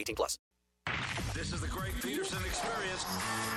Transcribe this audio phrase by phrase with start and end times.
[0.00, 0.38] 18 plus.
[1.34, 3.04] This is the Greg Peterson experience.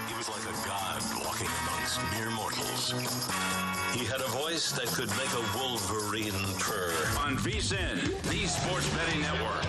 [0.08, 2.92] He was like a god walking amongst mere mortals.
[3.94, 6.94] He had a voice that could make a wolverine purr.
[7.20, 9.66] On VSIN, the Sports Betting Network.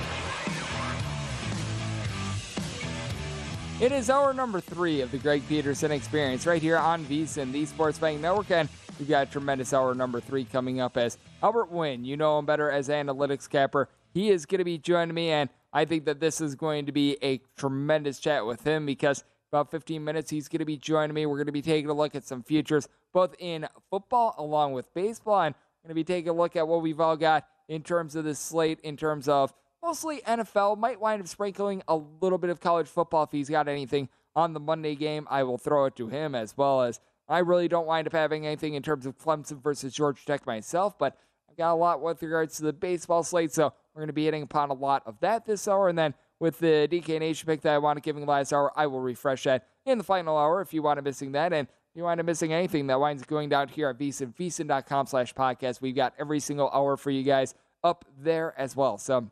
[3.81, 7.65] It is hour number three of the Greg Peterson experience right here on VSIN, the
[7.67, 8.51] Sports Betting Network.
[8.51, 12.39] And we've got a tremendous hour number three coming up as Albert Wynn, you know
[12.39, 13.89] him better as analytics capper.
[14.13, 16.93] He is going to be joining me, and I think that this is going to
[16.93, 21.15] be a tremendous chat with him because about 15 minutes he's going to be joining
[21.15, 21.27] me.
[21.27, 24.95] We're going to be taking a look at some futures, both in football along with
[24.95, 27.83] baseball, and we're going to be taking a look at what we've all got in
[27.83, 29.53] terms of this slate, in terms of
[29.83, 30.79] mostly NFL.
[30.79, 34.53] Might wind up sprinkling a little bit of college football if he's got anything on
[34.53, 35.27] the Monday game.
[35.29, 38.47] I will throw it to him as well as I really don't wind up having
[38.47, 41.17] anything in terms of Clemson versus Georgia Tech myself, but
[41.49, 44.25] I've got a lot with regards to the baseball slate, so we're going to be
[44.25, 45.89] hitting upon a lot of that this hour.
[45.89, 48.87] And then with the DK Nation pick that I want to give last hour, I
[48.87, 51.53] will refresh that in the final hour if you want to missing that.
[51.53, 54.35] And if you wind up missing anything that winds up going down here at VSIN,
[54.35, 55.81] VSIN.com slash podcast.
[55.81, 57.55] We've got every single hour for you guys
[57.85, 58.99] up there as well.
[58.99, 59.31] So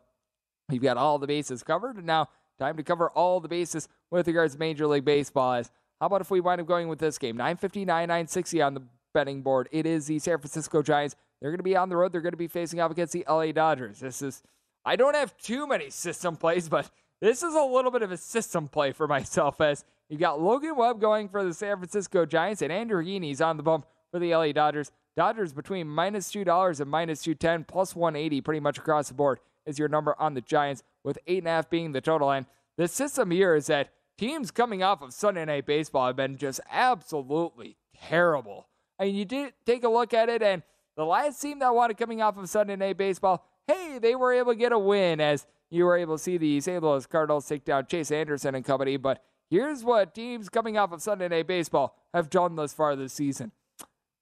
[0.71, 1.97] you've got all the bases covered.
[1.97, 5.53] And now time to cover all the bases with regards to Major League Baseball.
[5.53, 7.35] As how about if we wind up going with this game?
[7.35, 9.67] 959, 960 on the betting board.
[9.71, 11.15] It is the San Francisco Giants.
[11.43, 12.13] They're going to be on the road.
[12.13, 13.99] They're going to be facing off against the LA Dodgers.
[13.99, 14.41] This is,
[14.85, 16.89] I don't have too many system plays, but
[17.19, 20.77] this is a little bit of a system play for myself as you got Logan
[20.77, 24.33] Webb going for the San Francisco Giants and Andrew Heaney's on the bump for the
[24.33, 24.89] LA Dodgers.
[25.17, 29.77] Dodgers between minus $2 and minus 210 plus 180 pretty much across the board is
[29.77, 32.31] your number on the Giants with 8.5 being the total.
[32.31, 32.45] And
[32.77, 36.61] the system here is that teams coming off of Sunday Night Baseball have been just
[36.71, 37.75] absolutely
[38.07, 38.69] terrible.
[38.97, 40.63] I mean, you did take a look at it, and
[40.95, 44.53] the last team that wanted coming off of Sunday Night Baseball, hey, they were able
[44.53, 46.83] to get a win as you were able to see the St.
[46.83, 48.97] Louis Cardinals take down Chase Anderson and company.
[48.97, 53.13] But here's what teams coming off of Sunday Night Baseball have done thus far this
[53.13, 53.51] season.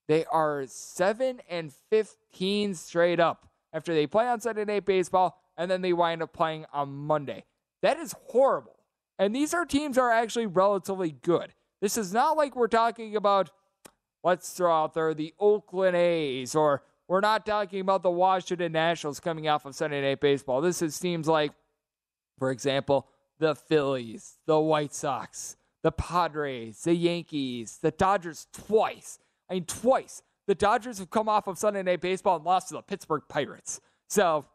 [0.07, 5.69] They are 7 and 15 straight up after they play on Sunday Night Baseball and
[5.69, 7.43] then they wind up playing on Monday.
[7.81, 8.77] That is horrible.
[9.19, 11.53] And these are teams are actually relatively good.
[11.81, 13.51] This is not like we're talking about,
[14.23, 19.19] let's throw out there, the Oakland A's, or we're not talking about the Washington Nationals
[19.19, 20.61] coming off of Sunday Night Baseball.
[20.61, 21.51] This is teams like,
[22.39, 23.07] for example,
[23.39, 29.19] the Phillies, the White Sox, the Padres, the Yankees, the Dodgers twice.
[29.49, 30.21] I mean, twice.
[30.47, 33.81] The Dodgers have come off of Sunday Night Baseball and lost to the Pittsburgh Pirates.
[34.07, 34.45] So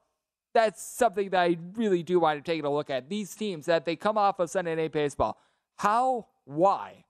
[0.54, 3.08] that's something that I really do want to take a look at.
[3.08, 5.38] These teams that they come off of Sunday Night Baseball.
[5.76, 6.26] How?
[6.44, 7.04] Why?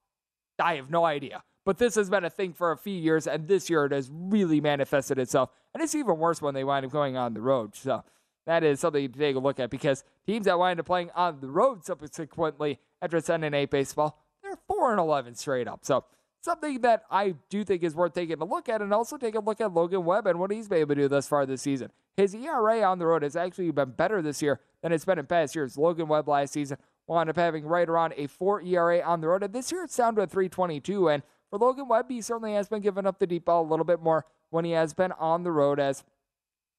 [0.59, 1.43] I have no idea.
[1.67, 4.09] But this has been a thing for a few years, and this year it has
[4.11, 5.51] really manifested itself.
[5.75, 7.75] And it's even worse when they wind up going on the road.
[7.75, 8.05] So
[8.47, 11.41] that is something to take a look at because teams that wind up playing on
[11.41, 15.81] the road subsequently after Sunday night baseball, they're 4 and 11 straight up.
[15.83, 16.05] So
[16.41, 19.41] something that I do think is worth taking a look at, and also take a
[19.41, 21.91] look at Logan Webb and what he's been able to do thus far this season.
[22.17, 25.27] His ERA on the road has actually been better this year than it's been in
[25.27, 25.77] past years.
[25.77, 26.79] Logan Webb last season
[27.09, 29.97] wound up having right around a 4 ERA on the road, and this year it's
[29.97, 31.09] down to a 322.
[31.09, 31.25] And
[31.56, 34.00] for Logan Webb, he certainly has been giving up the deep ball a little bit
[34.00, 36.05] more when he has been on the road, as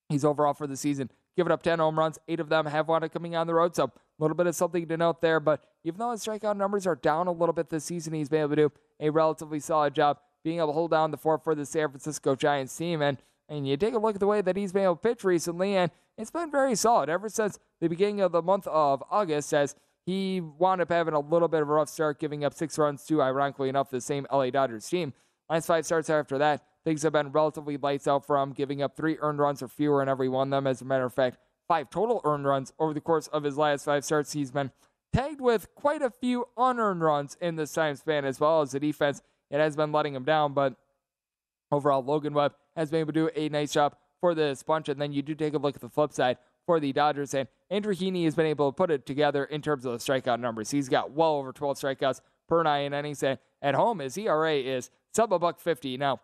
[0.09, 2.18] he's overall for the season Giving up 10 home runs.
[2.27, 4.88] Eight of them have up coming on the road, so a little bit of something
[4.88, 5.39] to note there.
[5.39, 8.41] But even though his strikeout numbers are down a little bit this season, he's been
[8.41, 11.53] able to do a relatively solid job being able to hold down the fort for
[11.53, 13.03] the San Francisco Giants team.
[13.03, 13.19] And
[13.50, 15.75] and you take a look at the way that he's been able to pitch recently,
[15.75, 19.53] and it's been very solid ever since the beginning of the month of August.
[19.53, 19.75] As
[20.07, 23.04] he wound up having a little bit of a rough start, giving up six runs
[23.04, 25.13] to, ironically enough, the same LA Dodgers team.
[25.50, 28.95] Last five starts after that, things have been relatively lights out for him, giving up
[28.95, 30.65] three earned runs or fewer in every one of them.
[30.65, 33.83] As a matter of fact, five total earned runs over the course of his last
[33.83, 34.31] five starts.
[34.31, 34.71] He's been
[35.12, 38.80] tagged with quite a few unearned runs in this time span, as well as the
[38.80, 39.21] defense.
[39.51, 40.75] It has been letting him down, but
[41.69, 44.88] overall, Logan Webb has been able to do a nice job for this bunch.
[44.88, 46.38] And then you do take a look at the flip side
[46.68, 49.86] for the Dodgers, and Andrew Heaney has been able to put it together in terms
[49.86, 50.69] of the strikeout numbers.
[50.69, 54.92] He's got well over 12 strikeouts per nine innings, and at home, his ERA is
[55.12, 55.98] sub a buck 50.
[55.98, 56.19] Now,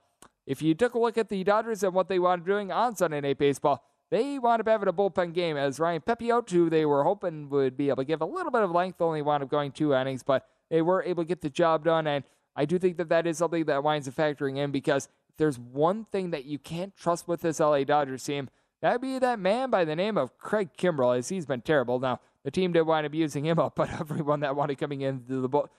[0.46, 3.22] if you took a look at the Dodgers and what they wanted doing on Sunday
[3.22, 7.04] Night Baseball, they wound up having a bullpen game as Ryan Pepiot, who they were
[7.04, 9.72] hoping would be able to give a little bit of length, only wound up going
[9.72, 12.06] two innings, but they were able to get the job done.
[12.06, 12.24] And
[12.56, 15.08] I do think that that is something that winds up factoring in because
[15.38, 18.50] there's one thing that you can't trust with this LA Dodgers team,
[18.84, 22.00] that'd be that man by the name of Craig Kimbrel, as he's been terrible.
[22.00, 25.42] Now, the team did wind up using him up, but everyone that wanted coming into
[25.42, 25.70] the bull,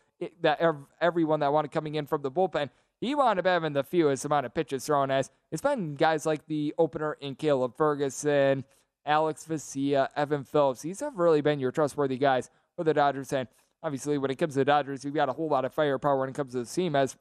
[0.40, 0.60] that
[1.00, 2.70] everyone that wanted coming in from the bullpen,
[3.00, 6.46] he wound up having the fewest amount of pitches thrown as it's been guys like
[6.46, 8.64] the opener in Caleb Ferguson,
[9.04, 10.80] Alex Vesia, Evan Phillips.
[10.80, 13.34] These have really been your trustworthy guys for the Dodgers.
[13.34, 13.48] And
[13.82, 16.30] obviously, when it comes to the Dodgers, you've got a whole lot of firepower when
[16.30, 17.16] it comes to the team as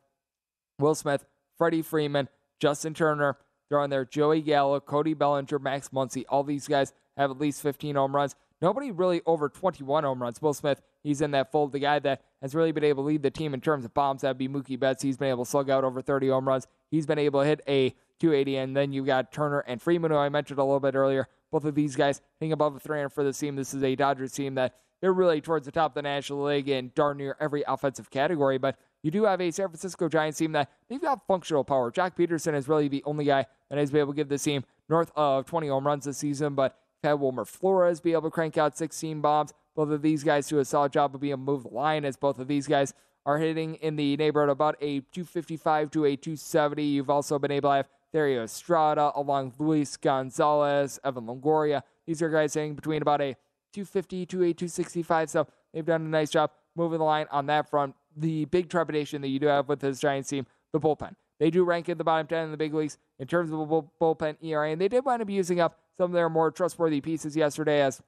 [0.80, 1.25] Will Smith,
[1.57, 2.30] Freddie Freeman,
[2.62, 3.38] Justin Turner,
[3.69, 6.25] throw in there Joey Gallo, Cody Bellinger, Max Muncy.
[6.30, 8.36] All these guys have at least 15 home runs.
[8.62, 10.42] Nobody really over 21 home runs.
[10.42, 11.74] Will Smith, he's in that fold.
[11.74, 14.21] The guy that has really been able to lead the team in terms of bombs,
[14.21, 15.04] that'd be Mookie Betts.
[15.04, 16.68] He's been able to slug out over 30 home runs.
[16.89, 17.89] He's been able to hit a
[18.19, 18.57] 280.
[18.57, 21.27] And then you got Turner and Freeman, who I mentioned a little bit earlier.
[21.51, 23.57] Both of these guys hitting above a 300 for the team.
[23.57, 26.69] This is a Dodgers team that they're really towards the top of the National League
[26.69, 28.57] in darn near every offensive category.
[28.57, 31.91] But you do have a San Francisco Giants team that they've got functional power.
[31.91, 34.63] Joc Pederson is really the only guy that has been able to give this team
[34.89, 36.55] north of 20 home runs this season.
[36.55, 39.53] But had Wilmer Flores be able to crank out 16 bombs.
[39.75, 42.39] Both of these guys do a solid job of being move the line as both
[42.39, 42.94] of these guys
[43.25, 46.83] are hitting in the neighborhood about a 255 to a 270.
[46.83, 51.83] You've also been able to have Thairo Estrada along Luis Gonzalez, Evan Longoria.
[52.06, 53.35] These are guys hitting between about a
[53.73, 55.29] 250 to a 265.
[55.29, 57.95] So they've done a nice job moving the line on that front.
[58.15, 61.15] The big trepidation that you do have with this Giants team, the bullpen.
[61.39, 64.38] They do rank in the bottom 10 in the big leagues in terms of bullpen
[64.42, 67.81] ERA, and they did wind up using up some of their more trustworthy pieces yesterday
[67.81, 68.01] as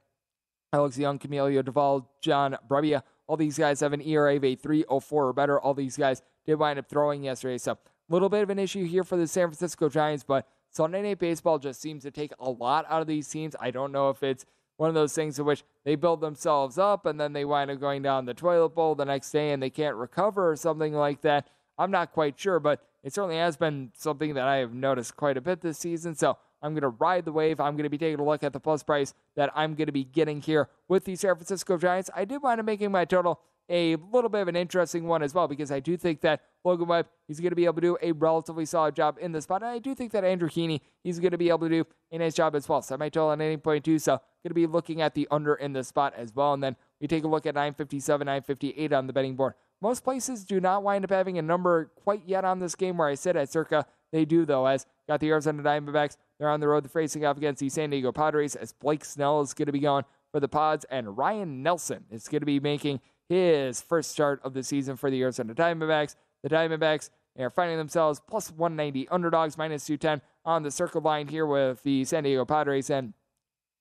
[0.74, 3.04] Alex Young, Camilo Doval, John Brebbia.
[3.28, 5.60] All these guys have an ERA of a 304 or better.
[5.60, 7.58] All these guys did wind up throwing yesterday.
[7.58, 7.78] So a
[8.10, 11.58] little bit of an issue here for the San Francisco Giants, but Sunday Night Baseball
[11.58, 13.56] just seems to take a lot out of these teams.
[13.60, 14.46] I don't know if it's
[14.78, 17.80] one of those things in which they build themselves up and then they wind up
[17.80, 21.22] going down the toilet bowl the next day and they can't recover or something like
[21.22, 21.48] that.
[21.78, 25.38] I'm not quite sure, but it certainly has been something that I have noticed quite
[25.38, 26.16] a bit this season.
[26.16, 27.60] So I'm going to ride the wave.
[27.60, 29.94] I'm going to be taking a look at the plus price that I'm going to
[29.94, 32.10] be getting here with the San Francisco Giants.
[32.16, 33.40] I did wind up making my total
[33.70, 36.88] a little bit of an interesting one as well because I do think that Logan
[36.88, 39.64] Webb he's going to be able to do a relatively solid job in the spot.
[39.64, 42.18] And I do think that Andrew Heaney he's going to be able to do a
[42.18, 42.82] nice job as well.
[42.82, 44.00] So might total at 8.2.
[44.00, 46.54] So going to be looking at the under in the spot as well.
[46.54, 49.56] And then we take a look at 957, 958 on the betting board.
[49.82, 53.08] Most places do not wind up having a number quite yet on this game where
[53.08, 53.88] I sit at circa.
[54.12, 56.18] They do though, as got the Arizona Diamondbacks.
[56.38, 59.56] They're on the road facing off against the San Diego Padres as Blake Snell is
[59.56, 63.02] going to be going for the Pods and Ryne Nelson is going to be making
[63.28, 66.16] his first start of the season for the Arizona Diamondbacks.
[66.44, 67.10] The Diamondbacks
[67.40, 72.06] are finding themselves plus 190 underdogs, minus 210 on the circle line here with the
[72.06, 72.92] San Diego Padres.
[72.92, 73.14] And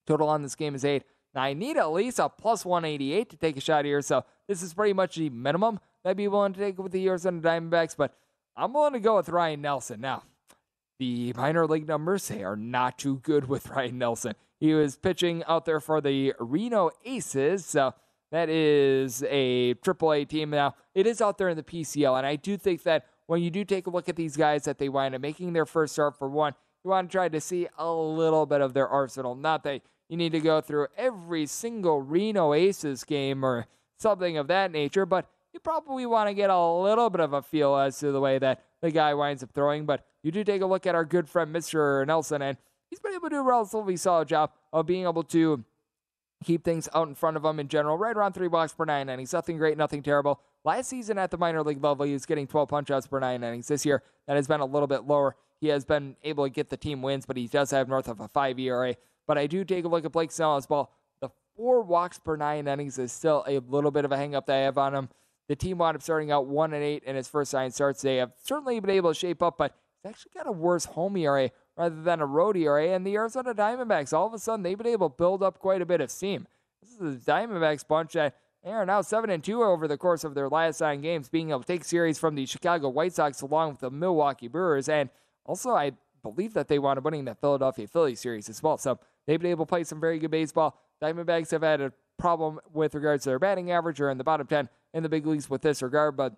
[0.05, 1.03] total on this game is eight.
[1.33, 4.01] Now, I need at least a plus 188 to take a shot here.
[4.01, 7.07] So this is pretty much the minimum that I'd be willing to take with the
[7.07, 7.95] Arizona Diamondbacks.
[7.97, 8.15] But
[8.55, 9.99] I'm willing to go with Ryne Nelson.
[9.99, 10.23] Now,
[10.97, 14.33] the minor league numbers they are not too good with Ryne Nelson.
[14.59, 17.65] He was pitching out there for the Reno Aces.
[17.65, 17.93] So
[18.31, 20.75] that is a AAA team now.
[20.93, 23.63] It is out there in the PCL, and I do think that when you do
[23.63, 26.29] take a look at these guys that they wind up making their first start for
[26.29, 29.35] one, you want to try to see a little bit of their arsenal.
[29.35, 34.47] Not that you need to go through every single Reno Aces game or something of
[34.47, 37.97] that nature, but you probably want to get a little bit of a feel as
[37.99, 39.85] to the way that the guy winds up throwing.
[39.85, 42.05] But you do take a look at our good friend, Mr.
[42.05, 42.57] Nelson, and
[42.89, 45.63] he's been able to do a relatively solid job of being able to
[46.43, 49.09] keep things out in front of him in general, right around three blocks per nine
[49.09, 49.33] innings.
[49.33, 50.41] Nothing great, nothing terrible.
[50.63, 53.67] Last season at the minor league level, he was getting 12 punchouts per nine innings.
[53.67, 55.35] This year, that has been a little bit lower.
[55.61, 58.19] He has been able to get the team wins, but he does have north of
[58.19, 58.95] a five ERA.
[59.27, 60.93] But I do take a look at Blake Snell's ball.
[61.19, 64.57] The four walks per nine innings is still a little bit of a hangup that
[64.57, 65.09] I have on him.
[65.47, 68.01] The team wound up starting out one and eight in his first nine starts.
[68.01, 71.17] They have certainly been able to shape up, but he's actually got a worse home
[71.17, 72.89] ERA rather than a road ERA.
[72.89, 75.81] And the Arizona Diamondbacks, all of a sudden, they've been able to build up quite
[75.81, 76.47] a bit of steam.
[76.81, 80.23] This is the Diamondbacks bunch that they are now seven and two over the course
[80.23, 83.41] of their last nine games, being able to take series from the Chicago White Sox
[83.41, 85.11] along with the Milwaukee Brewers, and
[85.45, 85.91] also I
[86.23, 88.79] believe that they wound up winning the Philadelphia Phillies series as well.
[88.79, 90.79] So they've been able to play some very good baseball.
[91.01, 94.47] Diamondbacks have had a problem with regards to their batting average or in the bottom
[94.47, 96.35] 10 in the big leagues with this regard, but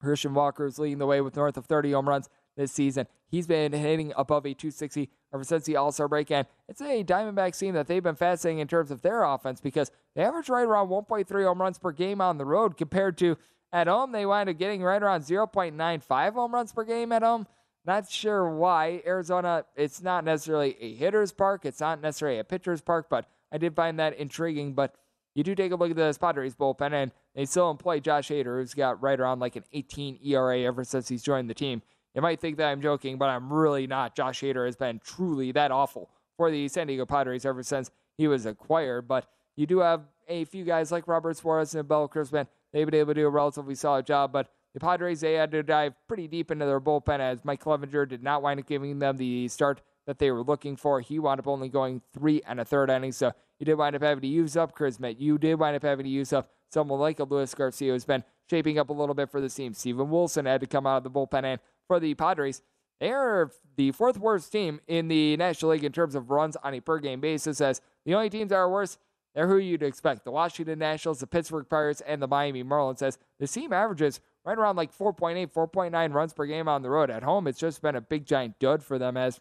[0.00, 3.06] Christian Walker is leading the way with north of 30 home runs this season.
[3.28, 6.30] He's been hitting above a 260 ever since the All Star break.
[6.30, 9.90] And it's a Diamondbacks team that they've been fascinating in terms of their offense because
[10.14, 13.36] they average right around 1.3 home runs per game on the road compared to
[13.72, 14.12] at home.
[14.12, 17.46] They wind up getting right around 0.95 home runs per game at home.
[17.86, 19.02] Not sure why.
[19.06, 23.58] Arizona, it's not necessarily a hitter's park, it's not necessarily a pitcher's park, but I
[23.58, 24.74] did find that intriguing.
[24.74, 24.96] But
[25.34, 28.58] you do take a look at the Padres bullpen, and they still employ Josh Hader,
[28.58, 31.82] who's got right around like an 18 ERA ever since he's joined the team.
[32.14, 34.16] You might think that I'm joking, but I'm really not.
[34.16, 38.26] Josh Hader has been truly that awful for the San Diego Padres ever since he
[38.26, 39.06] was acquired.
[39.06, 42.46] But you do have a few guys like Robert Suarez and Bell Crispin.
[42.72, 45.62] They've been able to do a relatively solid job, but the Padres, they had to
[45.62, 49.16] dive pretty deep into their bullpen as Mike Clevinger did not wind up giving them
[49.16, 51.00] the start that they were looking for.
[51.00, 54.02] He wound up only going three and a third innings, so you did wind up
[54.02, 57.18] having to use up Chris You did wind up having to use up someone like
[57.20, 59.72] a Luis Garcia who's been shaping up a little bit for the team.
[59.72, 62.60] Steven Wilson had to come out of the bullpen and for the Padres.
[63.00, 66.74] They are the fourth worst team in the National League in terms of runs on
[66.74, 67.62] a per game basis.
[67.62, 68.98] As the only teams that are worse,
[69.34, 73.00] they're who you'd expect: the Washington Nationals, the Pittsburgh Pirates, and the Miami Marlins.
[73.00, 77.10] As the team averages right around like 4.8, 4.9 runs per game on the road.
[77.10, 79.40] At home, it's just been a big giant dud for them as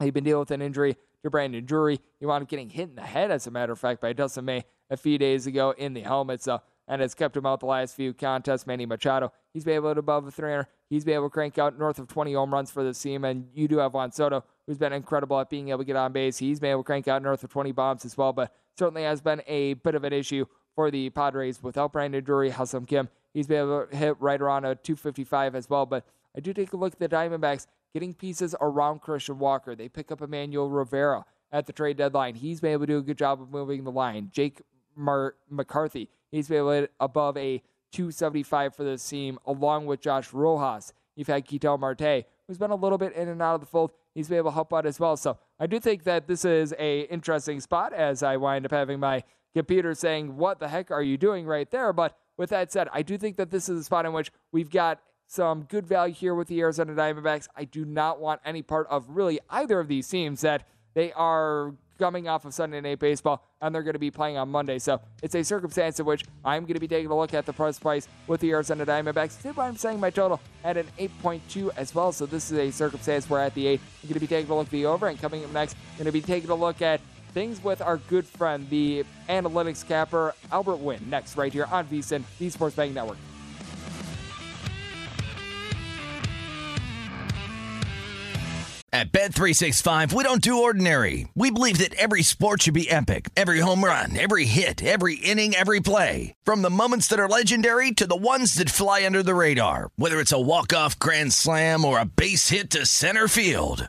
[0.00, 2.00] they've been dealing with an injury to Brandon Drury.
[2.18, 4.46] He wound up getting hit in the head, as a matter of fact, by Dustin
[4.46, 6.42] May a few days ago in the helmet.
[6.42, 8.66] So and has kept him out the last few contests.
[8.66, 10.66] Manny Machado, he's been able to above a 300.
[10.90, 13.24] He's been able to crank out north of 20 home runs for the team.
[13.24, 16.12] And you do have Juan Soto, who's been incredible at being able to get on
[16.12, 16.36] base.
[16.38, 19.20] He's been able to crank out north of 20 bombs as well, but certainly has
[19.20, 23.08] been a bit of an issue for the Padres without Brandon Drury, Ha-Seong Kim.
[23.34, 25.84] He's been able to hit right around a 255 as well.
[25.84, 29.74] But I do take a look at the Diamondbacks getting pieces around Christian Walker.
[29.74, 32.36] They pick up Emmanuel Rivera at the trade deadline.
[32.36, 34.30] He's been able to do a good job of moving the line.
[34.32, 34.62] Jake
[34.96, 37.62] Mar- McCarthy He's been able to hit above a
[37.92, 40.92] 275 for this team, along with Josh Rojas.
[41.14, 43.92] You've had Ketel Marte, who's been a little bit in and out of the fold.
[44.16, 45.16] He's been able to help out as well.
[45.16, 48.98] So I do think that this is a interesting spot as I wind up having
[48.98, 49.22] my
[49.54, 53.02] computer saying, "What the heck are you doing right there?" But with that said, I
[53.02, 56.34] do think that this is a spot in which we've got some good value here
[56.34, 57.48] with the Arizona Diamondbacks.
[57.56, 61.74] I do not want any part of really either of these teams that they are
[61.98, 64.78] coming off of Sunday Night Baseball, and they're going to be playing on Monday.
[64.78, 67.52] So it's a circumstance in which I'm going to be taking a look at the
[67.52, 69.40] price price with the Arizona Diamondbacks.
[69.40, 72.12] Tip I'm saying my total at an 8.2 as well.
[72.12, 74.56] So this is a circumstance where at the 8, I'm going to be taking a
[74.56, 76.82] look at the over, and coming up next, I'm going to be taking a look
[76.82, 77.00] at
[77.34, 82.22] things with our good friend, the analytics capper, Albert Wynn, next right here on VSIN,
[82.38, 83.18] the Sports Betting Network.
[88.94, 91.26] At Bet365, we don't do ordinary.
[91.34, 93.28] We believe that every sport should be epic.
[93.36, 96.32] Every home run, every hit, every inning, every play.
[96.44, 99.90] From the moments that are legendary to the ones that fly under the radar.
[99.96, 103.88] Whether it's a walk-off grand slam or a base hit to center field.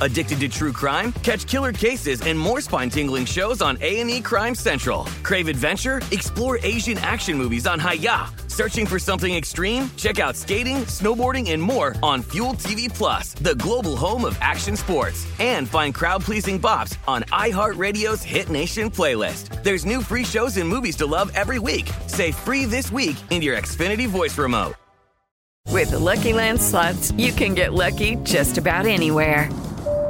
[0.00, 1.12] Addicted to true crime?
[1.22, 5.04] Catch killer cases and more spine-tingling shows on A&E Crime Central.
[5.22, 6.00] Crave adventure?
[6.10, 8.32] Explore Asian action movies on Hi-YAH.
[8.48, 9.90] Searching for something extreme?
[9.98, 14.76] Check out skating, snowboarding, and more on Fuel TV Plus, the global home of action
[14.76, 15.26] sports.
[15.38, 19.62] And find crowd-pleasing bops on iHeartRadio's Hit Nation playlist.
[19.62, 21.90] There's new free shows and movies to love every week.
[22.06, 24.72] Say free this week in your Xfinity voice remote.
[25.70, 29.50] With the Lucky Land slots, you can get lucky just about anywhere.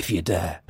[0.00, 0.69] if you dare.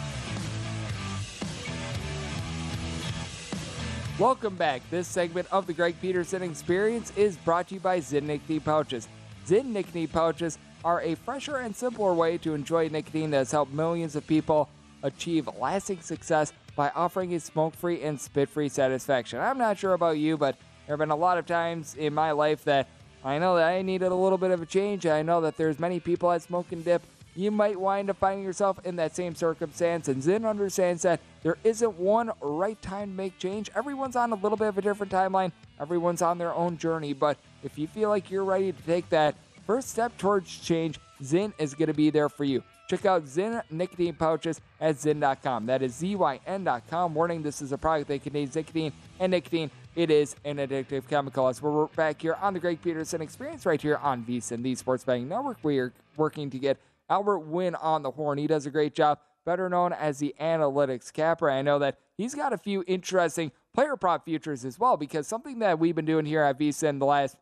[4.21, 4.87] Welcome back.
[4.91, 9.07] This segment of the Greg Peterson Experience is brought to you by Zyn Nicotine Pouches.
[9.47, 13.73] Zyn Nicotine Pouches are a fresher and simpler way to enjoy nicotine that has helped
[13.73, 14.69] millions of people
[15.01, 19.39] achieve lasting success by offering a smoke-free and spit-free satisfaction.
[19.39, 20.55] I'm not sure about you, but
[20.85, 22.89] there have been a lot of times in my life that
[23.23, 25.07] I know that I needed a little bit of a change.
[25.07, 27.01] I know that there's many people that smoke and dip
[27.35, 30.07] you might wind up finding yourself in that same circumstance.
[30.07, 33.69] And Zyn understands that there isn't one right time to make change.
[33.75, 37.13] Everyone's on a little bit of a different timeline, everyone's on their own journey.
[37.13, 41.53] But if you feel like you're ready to take that first step towards change, Zyn
[41.57, 42.63] is going to be there for you.
[42.89, 45.65] Check out Zyn nicotine pouches at Zyn.com.
[45.67, 47.13] That is Z-Y-N.com.
[47.13, 49.71] Warning, this is a product that contains nicotine and nicotine.
[49.95, 51.47] It is an addictive chemical.
[51.47, 55.05] As we're back here on the Greg Peterson Experience right here on VSIN, the Sports
[55.05, 56.77] Betting Network, we are working to get
[57.09, 58.37] Albert Wynn on the horn.
[58.37, 61.49] He does a great job better known as the analytics capper.
[61.49, 65.59] I know that he's got a few interesting player prop futures as well, because something
[65.59, 67.37] that we've been doing here at VSIN the last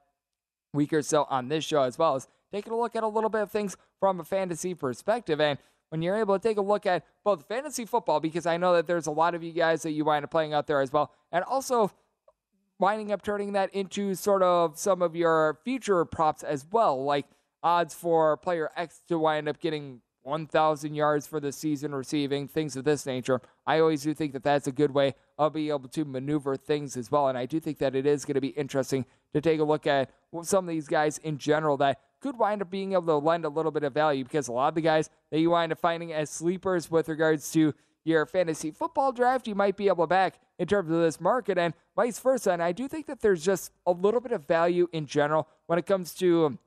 [0.73, 3.29] week or so on this show as well is taking a look at a little
[3.29, 5.41] bit of things from a fantasy perspective.
[5.41, 5.57] And
[5.89, 8.85] when you're able to take a look at both fantasy football, because I know that
[8.85, 11.11] there's a lot of you guys that you wind up playing out there as well,
[11.31, 11.91] and also
[12.77, 17.25] winding up turning that into sort of some of your future props as well, like
[17.61, 22.75] odds for player X to wind up getting 1,000 yards for the season receiving, things
[22.75, 23.41] of this nature.
[23.65, 26.97] I always do think that that's a good way of being able to maneuver things
[26.97, 27.27] as well.
[27.27, 29.87] And I do think that it is going to be interesting to take a look
[29.87, 30.11] at
[30.43, 33.49] some of these guys in general that could wind up being able to lend a
[33.49, 36.11] little bit of value because a lot of the guys that you wind up finding
[36.11, 40.39] as sleepers with regards to your fantasy football draft, you might be able to back
[40.57, 42.51] in terms of this market and vice versa.
[42.51, 45.79] And I do think that there's just a little bit of value in general when
[45.79, 46.57] it comes to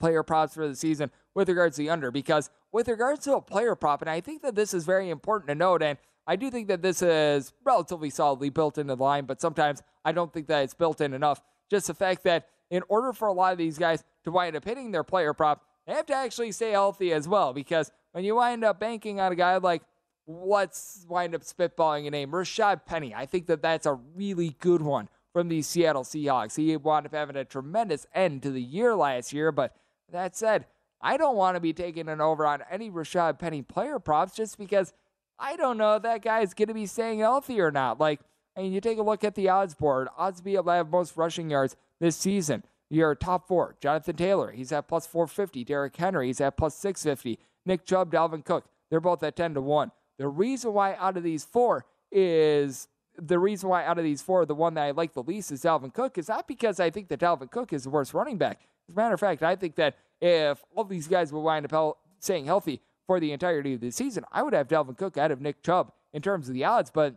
[0.00, 3.40] player props for the season with regards to the under because with regards to a
[3.40, 6.50] player prop, and I think that this is very important to note, and I do
[6.50, 10.46] think that this is relatively solidly built into the line, but sometimes I don't think
[10.48, 11.42] that it's built in enough.
[11.70, 14.64] Just the fact that in order for a lot of these guys to wind up
[14.64, 17.52] hitting their player prop, they have to actually stay healthy as well.
[17.52, 19.82] Because when you wind up banking on a guy like,
[20.26, 24.80] let's wind up spitballing a name, Rashad Penny, I think that that's a really good
[24.80, 26.56] one from the Seattle Seahawks.
[26.56, 29.74] He wound up having a tremendous end to the year last year, but
[30.10, 30.66] that said,
[31.02, 34.56] I don't want to be taking an over on any Rashad Penny player props just
[34.56, 34.92] because
[35.38, 37.98] I don't know if that guy is going to be staying healthy or not.
[37.98, 38.20] Like,
[38.56, 40.08] I mean, you take a look at the odds board.
[40.16, 42.62] Odds be able to have most rushing yards this season.
[42.88, 45.64] Your top four: Jonathan Taylor, he's at plus 450.
[45.64, 47.38] Derrick Henry, he's at plus 650.
[47.64, 49.92] Nick Chubb, Dalvin Cook, they're both at 10 to one.
[50.18, 54.44] The reason why out of these four is the reason why out of these four,
[54.46, 57.08] the one that I like the least is Dalvin Cook, is not because I think
[57.08, 58.60] that Dalvin Cook is the worst running back.
[58.88, 61.98] As a matter of fact, I think that if all these guys will wind up
[62.20, 65.40] staying healthy for the entirety of the season, I would have Dalvin Cook out of
[65.40, 66.90] Nick Chubb in terms of the odds.
[66.90, 67.16] But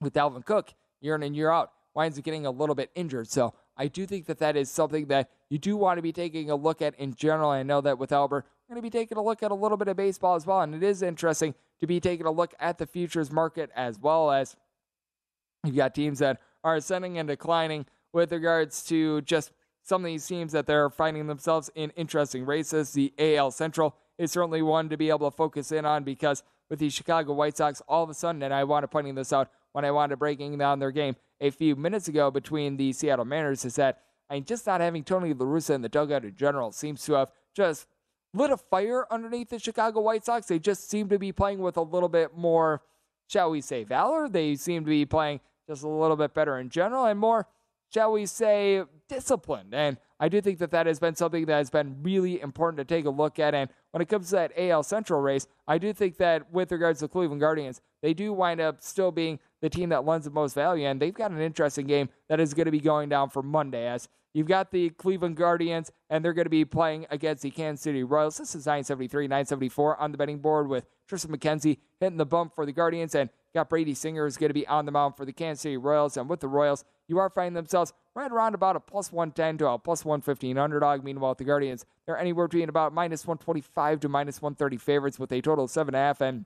[0.00, 3.28] with Dalvin Cook, year in and year out, winds up getting a little bit injured.
[3.28, 6.50] So I do think that that is something that you do want to be taking
[6.50, 7.50] a look at in general.
[7.50, 9.76] I know that with Albert, we're going to be taking a look at a little
[9.76, 10.60] bit of baseball as well.
[10.60, 14.30] And it is interesting to be taking a look at the futures market as well
[14.30, 14.54] as
[15.64, 19.50] you've got teams that are ascending and declining with regards to just
[19.90, 22.92] some of these teams that they're finding themselves in interesting races.
[22.92, 26.78] The AL Central is certainly one to be able to focus in on because with
[26.78, 29.84] the Chicago White Sox, all of a sudden, and I wanted pointing this out when
[29.84, 33.74] I wanted breaking down their game a few minutes ago between the Seattle Mariners, is
[33.76, 37.04] that I mean, just not having Tony La Russa in the dugout in general seems
[37.06, 37.88] to have just
[38.32, 40.46] lit a fire underneath the Chicago White Sox.
[40.46, 42.80] They just seem to be playing with a little bit more,
[43.26, 44.28] shall we say, valor.
[44.28, 47.48] They seem to be playing just a little bit better in general and more
[47.92, 49.74] shall we say, disciplined.
[49.74, 52.84] And I do think that that has been something that has been really important to
[52.84, 53.54] take a look at.
[53.54, 57.00] And when it comes to that AL Central race, I do think that with regards
[57.00, 60.30] to the Cleveland Guardians, they do wind up still being the team that lends the
[60.30, 60.86] most value.
[60.86, 63.86] And they've got an interesting game that is going to be going down for Monday
[63.86, 67.82] as You've got the Cleveland Guardians, and they're going to be playing against the Kansas
[67.82, 68.38] City Royals.
[68.38, 72.64] This is 973, 974 on the betting board with Triston McKenzie hitting the bump for
[72.64, 75.32] the Guardians, and got Brady Singer is going to be on the mound for the
[75.32, 76.16] Kansas City Royals.
[76.16, 79.68] And with the Royals, you are finding themselves right around about a plus 110 to
[79.68, 81.02] a plus 115 underdog.
[81.02, 85.40] Meanwhile, the Guardians, they're anywhere between about minus 125 to minus 130 favorites with a
[85.40, 86.20] total of 7.5.
[86.20, 86.44] And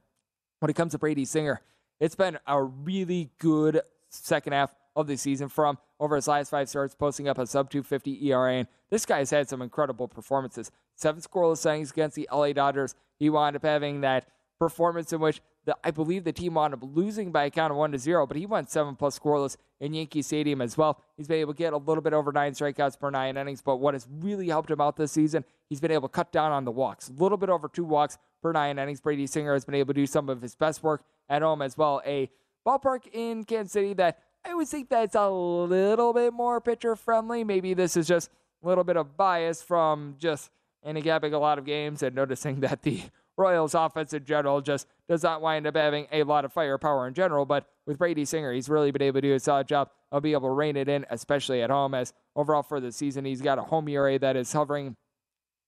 [0.60, 1.60] when it comes to Brady Singer,
[2.00, 6.68] it's been a really good second half of the season from over his last five
[6.68, 8.54] starts, posting up a sub 250 ERA.
[8.54, 10.70] And this guy's had some incredible performances.
[10.94, 12.94] Seven scoreless innings against the LA Dodgers.
[13.18, 16.80] He wound up having that performance in which the, I believe the team wound up
[16.82, 19.94] losing by a count of one to zero, but he went seven plus scoreless in
[19.94, 21.00] Yankee Stadium as well.
[21.16, 23.76] He's been able to get a little bit over nine strikeouts per nine innings, but
[23.76, 26.64] what has really helped him out this season, he's been able to cut down on
[26.64, 27.08] the walks.
[27.08, 29.00] A little bit over two walks per nine innings.
[29.00, 31.78] Brady Singer has been able to do some of his best work at home as
[31.78, 32.02] well.
[32.04, 32.30] A
[32.66, 37.44] ballpark in Kansas City that I would think that's a little bit more pitcher friendly.
[37.44, 38.30] Maybe this is just
[38.62, 40.50] a little bit of bias from just
[40.84, 43.02] handicapping a lot of games and noticing that the
[43.36, 47.14] Royals offense in general just does not wind up having a lot of firepower in
[47.14, 47.44] general.
[47.44, 50.34] But with Brady Singer, he's really been able to do a solid job of being
[50.34, 51.94] able to rein it in, especially at home.
[51.94, 54.96] As overall for the season, he's got a home ERA that is hovering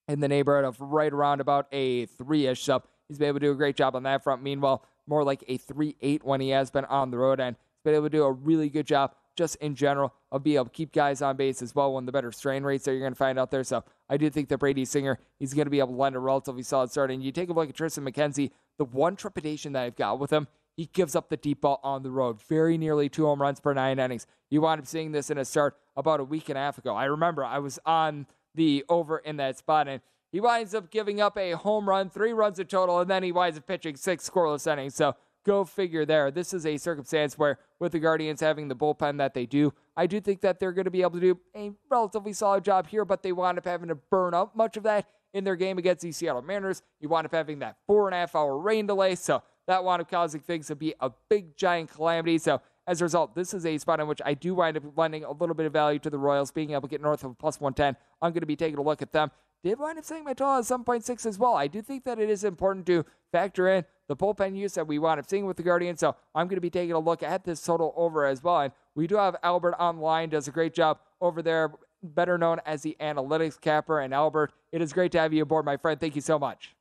[0.08, 2.62] in the neighborhood of right around about a three ish.
[2.62, 4.42] So he's been able to do a great job on that front.
[4.42, 7.40] Meanwhile, more like a 3 8 when he has been on the road.
[7.40, 10.56] And he's been able to do a really good job just in general of being
[10.56, 11.92] able to keep guys on base as well.
[11.92, 13.64] One of the better strand rates that you're going to find out there.
[13.64, 16.18] So I do think that Brady Singer, he's going to be able to lend a
[16.18, 17.10] relatively solid start.
[17.10, 20.32] And you take a look at Triston McKenzie, the one trepidation that I've got with
[20.32, 23.60] him, he gives up the deep ball on the road, very nearly two home runs
[23.60, 24.26] per nine innings.
[24.50, 26.94] You wound up seeing this in a start about a week and a half ago.
[26.94, 31.20] I remember I was on the over in that spot, and he winds up giving
[31.20, 34.28] up a home run, three runs in total, and then he winds up pitching six
[34.28, 34.94] scoreless innings.
[34.94, 35.14] So
[35.46, 36.30] go figure there.
[36.30, 40.06] This is a circumstance where, with the Guardians having the bullpen that they do, I
[40.06, 43.04] do think that they're going to be able to do a relatively solid job here,
[43.04, 46.02] but they wind up having to burn up much of that in their game against
[46.02, 46.82] the Seattle Mariners.
[47.00, 50.02] You wind up having that four and a half hour rain delay, so that wound
[50.02, 52.38] up causing things to be a big, giant calamity.
[52.38, 55.24] So as a result, this is a spot in which I do wind up lending
[55.24, 57.60] a little bit of value to the Royals, being able to get north of plus
[57.60, 57.96] 110.
[58.20, 59.30] I'm going to be taking a look at them.
[59.62, 61.54] Did wind up setting my total at 7.6 as well.
[61.54, 64.98] I do think that it is important to factor in the bullpen use that we
[64.98, 66.00] wound up seeing with the Guardians.
[66.00, 68.60] So I'm going to be taking a look at this total over as well.
[68.60, 72.82] And we do have Albert online, does a great job over there, better known as
[72.82, 74.00] the analytics capper.
[74.00, 75.98] And Albert, it is great to have you aboard, my friend.
[76.00, 76.74] Thank you so much.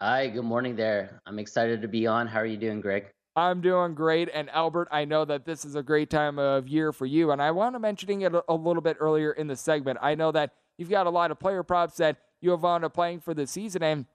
[0.00, 1.20] Hi, good morning there.
[1.26, 2.28] I'm excited to be on.
[2.28, 3.06] How are you doing, Greg?
[3.34, 4.28] I'm doing great.
[4.32, 7.30] And Albert, I know that this is a great time of year for you.
[7.30, 9.98] And I want to mentioning it a little bit earlier in the segment.
[10.02, 12.94] I know that you've got a lot of player props that you have wound up
[12.94, 13.82] playing for the season.
[13.82, 14.06] And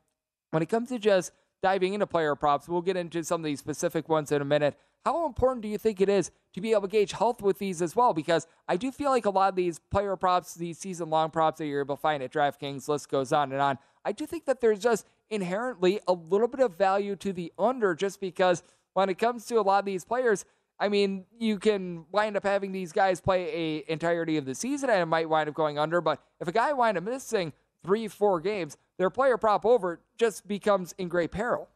[0.52, 1.32] when it comes to just
[1.64, 4.78] diving into player props, we'll get into some of these specific ones in a minute.
[5.06, 7.82] How important do you think it is to be able to gauge health with these
[7.82, 8.14] as well?
[8.14, 11.58] Because I do feel like a lot of these player props, these season long props
[11.58, 13.80] that you're able to find at DraftKings, list goes on and on.
[14.06, 17.96] I do think that there's just inherently a little bit of value to the under
[17.96, 18.62] just because
[18.94, 20.46] when it comes to a lot of these players,
[20.80, 24.90] I mean, you can wind up having these guys play a entirety of the season
[24.90, 26.02] and it might wind up going under.
[26.02, 30.48] But if a guy wind up missing three, four games, their player prop over just
[30.48, 31.70] becomes in great peril.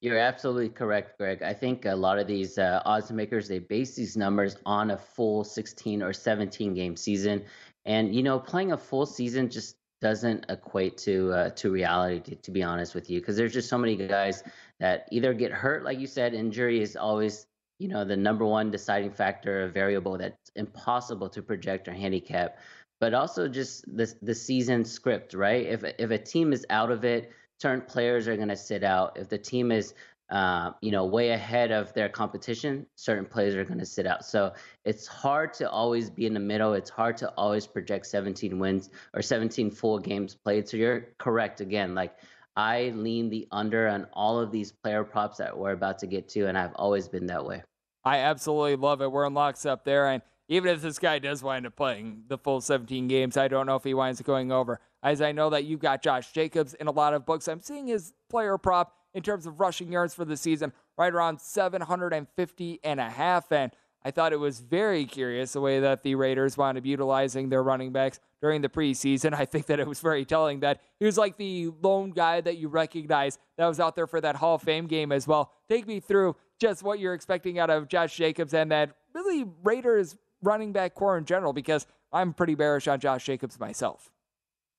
[0.00, 1.42] You're absolutely correct, Greg.
[1.42, 4.96] I think a lot of these uh, odds makers they base these numbers on a
[4.96, 7.44] full 16 or 17 game season,
[7.84, 12.20] and you know, playing a full season just doesn't equate to uh, to reality.
[12.20, 14.42] To, to be honest with you, because there's just so many guys
[14.78, 17.46] that either get hurt, like you said, injury is always
[17.78, 22.58] you know the number one deciding factor, a variable that's impossible to project or handicap.
[23.00, 25.66] But also just the the season script, right?
[25.66, 29.18] If if a team is out of it, certain players are going to sit out.
[29.18, 29.94] If the team is
[30.30, 34.24] uh, you know, way ahead of their competition, certain players are going to sit out.
[34.24, 34.52] So
[34.84, 36.72] it's hard to always be in the middle.
[36.74, 40.68] It's hard to always project 17 wins or 17 full games played.
[40.68, 41.96] So you're correct again.
[41.96, 42.14] Like
[42.56, 46.28] I lean the under on all of these player props that we're about to get
[46.30, 47.62] to, and I've always been that way.
[48.04, 49.10] I absolutely love it.
[49.10, 52.36] We're in locks up there, and even if this guy does wind up playing the
[52.36, 54.80] full 17 games, I don't know if he winds up going over.
[55.00, 57.86] As I know that you've got Josh Jacobs in a lot of books, I'm seeing
[57.86, 62.98] his player prop in terms of rushing yards for the season, right around 750 and
[62.98, 63.52] a half.
[63.52, 63.70] And
[64.04, 67.62] I thought it was very curious the way that the Raiders wound up utilizing their
[67.62, 69.32] running backs during the preseason.
[69.38, 72.58] I think that it was very telling that he was like the lone guy that
[72.58, 75.52] you recognize that was out there for that Hall of Fame game as well.
[75.68, 80.16] Take me through just what you're expecting out of Josh Jacobs and that really Raiders
[80.42, 84.10] running back corps in general, because I'm pretty bearish on Josh Jacobs myself.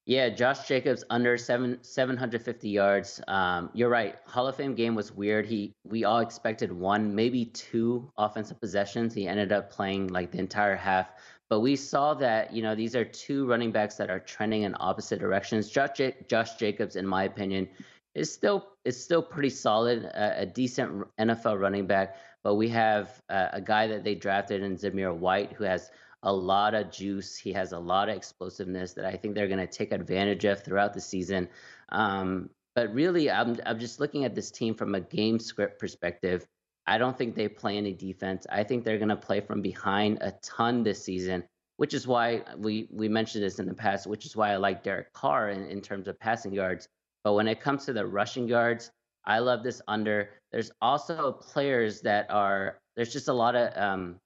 [0.08, 3.22] Yeah, Josh Jacobs under seven seven hundred fifty yards.
[3.28, 4.16] Um, you're right.
[4.26, 5.46] Hall of Fame game was weird.
[5.46, 9.14] He we all expected one, maybe two offensive possessions.
[9.14, 11.12] He ended up playing like the entire half.
[11.52, 14.76] But we saw that you know these are two running backs that are trending in
[14.80, 15.70] opposite directions.
[15.70, 17.70] Josh, Josh Jacobs, in my opinion,
[18.16, 22.16] is still is still pretty solid, a decent NFL running back.
[22.44, 25.92] But we have uh, a guy that they drafted in Zamir White who has
[26.24, 27.36] a lot of juice.
[27.38, 30.64] He has a lot of explosiveness that I think they're going to take advantage of
[30.64, 31.50] throughout the season.
[31.90, 36.46] Um, but really, I'm I'm just looking at this team from a game script perspective.
[36.88, 38.48] I don't think they play any defense.
[38.50, 41.44] I think they're going to play from behind a ton this season,
[41.78, 44.08] which is why we we mentioned this in the past.
[44.08, 46.88] Which is why I like Derek Carr in, in terms of passing yards.
[47.24, 48.92] But when it comes to the rushing yards,
[49.26, 50.30] I love this under.
[50.52, 54.20] There's also players that are there's just a lot of um,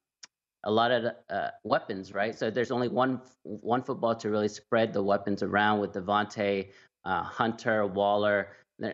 [0.63, 2.37] a lot of uh, weapons, right?
[2.37, 6.69] So there's only one one football to really spread the weapons around with Davante,
[7.05, 8.49] uh, Hunter, Waller.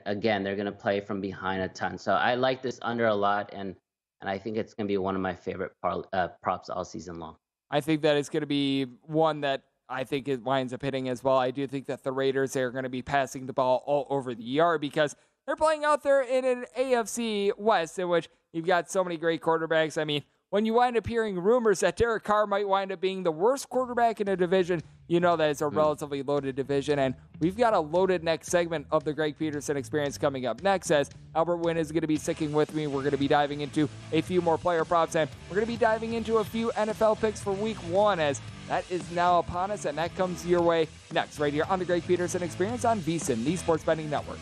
[0.05, 1.97] Again, they're going to play from behind a ton.
[1.97, 3.75] So I like this under a lot, and
[4.19, 6.85] and I think it's going to be one of my favorite par- uh, props all
[6.85, 7.37] season long.
[7.71, 11.09] I think that it's going to be one that I think it winds up hitting
[11.09, 11.37] as well.
[11.37, 14.35] I do think that the Raiders are going to be passing the ball all over
[14.35, 18.91] the yard because they're playing out there in an AFC West in which you've got
[18.91, 19.99] so many great quarterbacks.
[19.99, 23.23] I mean, when you wind up hearing rumors that Derek Carr might wind up being
[23.23, 25.75] the worst quarterback in a division, you know that it's a mm.
[25.75, 26.99] relatively loaded division.
[26.99, 30.91] And we've got a loaded next segment of the Greg Peterson experience coming up next
[30.91, 32.85] as Albert Wynn is going to be sticking with me.
[32.87, 35.71] We're going to be diving into a few more player props and we're going to
[35.71, 39.71] be diving into a few NFL picks for week one as that is now upon
[39.71, 42.99] us and that comes your way next right here on the Greg Peterson experience on
[42.99, 44.39] VSIN, the Sports Betting Network.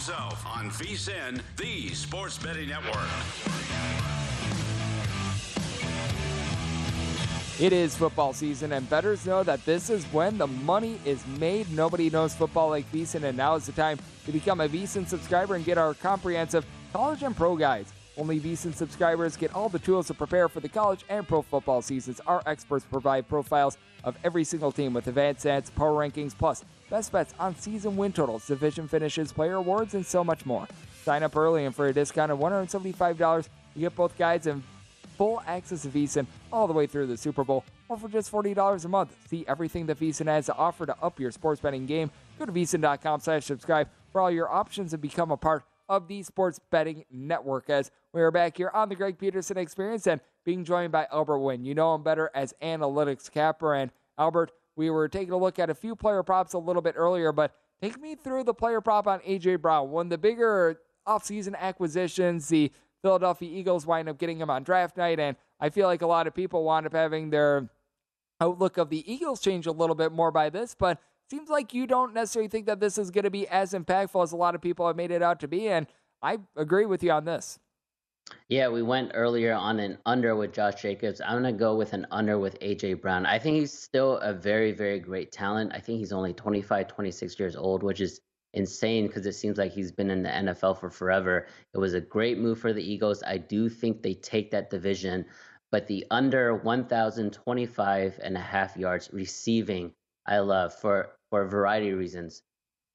[0.00, 2.96] Himself on VSIN, the Sports Betting Network.
[7.60, 11.70] It is football season, and bettors know that this is when the money is made.
[11.70, 15.54] Nobody knows football like VSIN, and now is the time to become a VSIN subscriber
[15.54, 17.92] and get our comprehensive college and pro guides.
[18.16, 21.82] Only VSIN subscribers get all the tools to prepare for the college and pro football
[21.82, 22.22] seasons.
[22.26, 27.12] Our experts provide profiles of every single team with advanced stats, power rankings, plus best
[27.12, 30.66] bets on season win totals, division finishes, player awards, and so much more.
[31.04, 34.62] Sign up early, and for a discount of $175, you get both guides and
[35.16, 38.84] full access to VSIN all the way through the Super Bowl, or for just $40
[38.84, 39.14] a month.
[39.28, 42.10] See everything that VSIN has to offer to up your sports betting game.
[42.38, 46.22] Go to VSIN.com slash subscribe for all your options and become a part of the
[46.22, 47.68] Sports Betting Network.
[47.68, 51.38] As we are back here on the Greg Peterson Experience and being joined by Albert
[51.38, 51.64] Wynn.
[51.64, 53.74] You know him better as Analytics Capper.
[53.74, 56.94] And Albert, we were taking a look at a few player props a little bit
[56.96, 59.90] earlier, but take me through the player prop on AJ Brown.
[59.90, 62.72] One of the bigger offseason acquisitions, the
[63.02, 66.26] Philadelphia Eagles wind up getting him on draft night, and I feel like a lot
[66.26, 67.70] of people wind up having their
[68.40, 70.98] outlook of the Eagles change a little bit more by this, but
[71.30, 74.32] seems like you don't necessarily think that this is going to be as impactful as
[74.32, 75.86] a lot of people have made it out to be, and
[76.22, 77.58] I agree with you on this.
[78.48, 81.20] Yeah, we went earlier on an under with Josh Jacobs.
[81.20, 83.26] I'm going to go with an under with AJ Brown.
[83.26, 85.72] I think he's still a very, very great talent.
[85.72, 88.20] I think he's only 25, 26 years old, which is
[88.54, 91.46] insane because it seems like he's been in the NFL for forever.
[91.74, 93.22] It was a great move for the Eagles.
[93.22, 95.24] I do think they take that division,
[95.70, 99.92] but the under 1,025 and a half yards receiving,
[100.26, 102.42] I love for for a variety of reasons.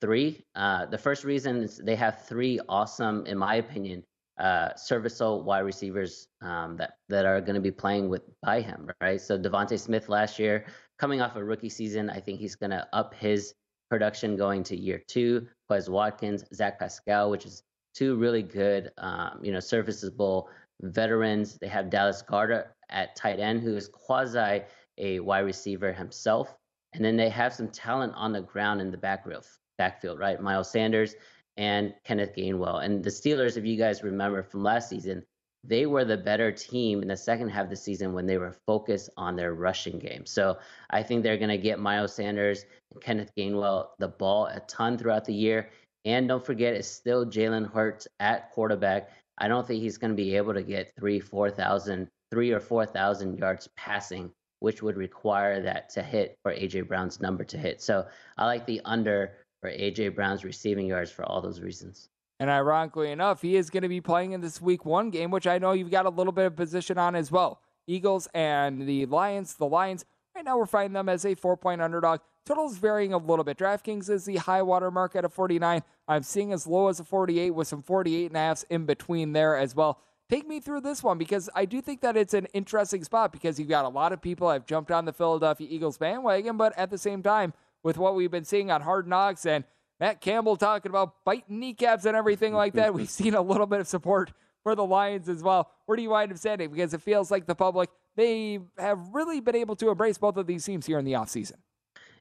[0.02, 4.04] Three, uh, the first reason is they have three awesome, in my opinion,
[4.38, 8.90] uh, serviceable wide receivers um, that that are going to be playing with by him,
[9.02, 9.22] right?
[9.22, 10.66] So DeVonta Smith last year,
[11.00, 13.54] coming off a rookie season, I think he's going to up his
[13.90, 15.48] production going to year two.
[15.70, 20.50] Quez Watkins, Zach Pascal, which is two really good, um, you know, serviceable
[20.82, 21.58] veterans.
[21.58, 24.64] They have Dallas Goedert at tight end, who is quasi
[24.98, 26.56] a wide receiver himself.
[26.94, 29.46] And then they have some talent on the ground in the backfield,
[29.78, 30.42] backfield, right?
[30.42, 31.16] Miles Sanders
[31.58, 32.84] and Kenneth Gainwell.
[32.84, 35.24] And the Steelers, if you guys remember from last season,
[35.68, 38.56] they were the better team in the second half of the season when they were
[38.68, 40.26] focused on their rushing game.
[40.26, 40.58] So
[40.90, 44.98] I think they're going to get Miles Sanders and Kenneth Gainwell the ball a ton
[44.98, 45.70] throughout the year.
[46.04, 49.10] And don't forget, it's still Jalen Hurts at quarterback.
[49.38, 52.60] I don't think he's going to be able to get three, four thousand, three or
[52.60, 57.58] four thousand yards passing, which would require that to hit for AJ Brown's number to
[57.58, 57.82] hit.
[57.82, 58.06] So
[58.38, 59.34] I like the under
[59.66, 62.10] for AJ Brown's receiving yards for all those reasons.
[62.40, 65.48] And ironically enough, he is going to be playing in this week one game, which
[65.48, 67.62] I know you've got a little bit of position on as well.
[67.88, 69.56] Eagles and the Lions.
[69.56, 72.20] The Lions, right now, we're finding them as a four point underdog.
[72.46, 73.58] Totals varying a little bit.
[73.58, 75.82] DraftKings is the high water mark at a 49.
[76.08, 79.34] I'm seeing as low as a 48 with some 48 and a halfs in between
[79.34, 80.00] there as well.
[80.30, 83.60] Take me through this one because I do think that it's an interesting spot because
[83.60, 86.92] you've got a lot of people have jumped on the Philadelphia Eagles bandwagon, but at
[86.92, 87.54] the same time,
[87.86, 89.64] with what we've been seeing on Hard Knocks and
[90.00, 92.96] Matt Campbell talking about biting kneecaps and everything like that.
[92.96, 95.70] We've seen a little bit of support for the Lions as well.
[95.86, 96.72] Where do you wind up standing?
[96.72, 100.48] Because it feels like the public, they have really been able to embrace both of
[100.48, 101.58] these teams here in the offseason.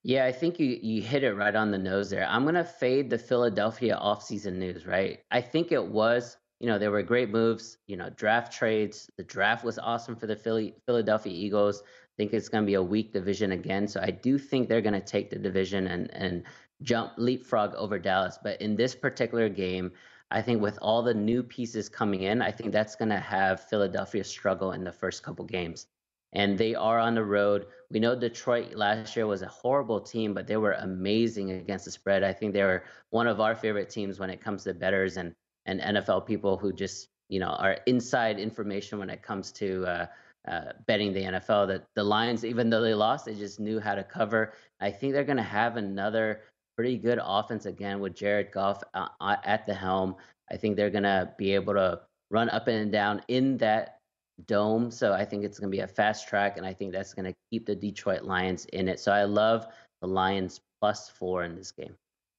[0.03, 2.27] Yeah, I think you, you hit it right on the nose there.
[2.29, 5.21] I'm going to fade the Philadelphia offseason news, right?
[5.31, 9.09] I think it was, you know, there were great moves, you know, draft trades.
[9.17, 11.83] The draft was awesome for the Philly, Philadelphia Eagles.
[12.15, 13.89] I think it's going to be a weak division again.
[13.89, 16.45] So I do think they're going to take the division and, and
[16.83, 18.39] jump leapfrog over Dallas.
[18.41, 19.91] But in this particular game,
[20.31, 23.69] I think with all the new pieces coming in, I think that's going to have
[23.69, 25.89] Philadelphia struggle in the first couple games.
[26.33, 27.67] And they are on the road.
[27.91, 31.91] We know Detroit last year was a horrible team, but they were amazing against the
[31.91, 32.23] spread.
[32.23, 35.35] I think they were one of our favorite teams when it comes to betters and
[35.67, 40.07] and NFL people who just you know are inside information when it comes to uh,
[40.49, 41.69] uh, betting the NFL.
[41.69, 44.55] That the Lions, even though they lost, they just knew how to cover.
[44.81, 46.43] I think they're going to have another
[46.77, 50.17] pretty good offense again with Jared Goff uh, uh, at the helm.
[50.51, 54.01] I think they're going to be able to run up and down in that
[54.47, 54.91] dome.
[54.91, 57.27] So I think it's going to be a fast track, and I think that's going
[57.27, 59.01] to keep the Detroit Lions in it.
[59.01, 59.67] So I love
[60.01, 61.95] the Lions plus four in this game.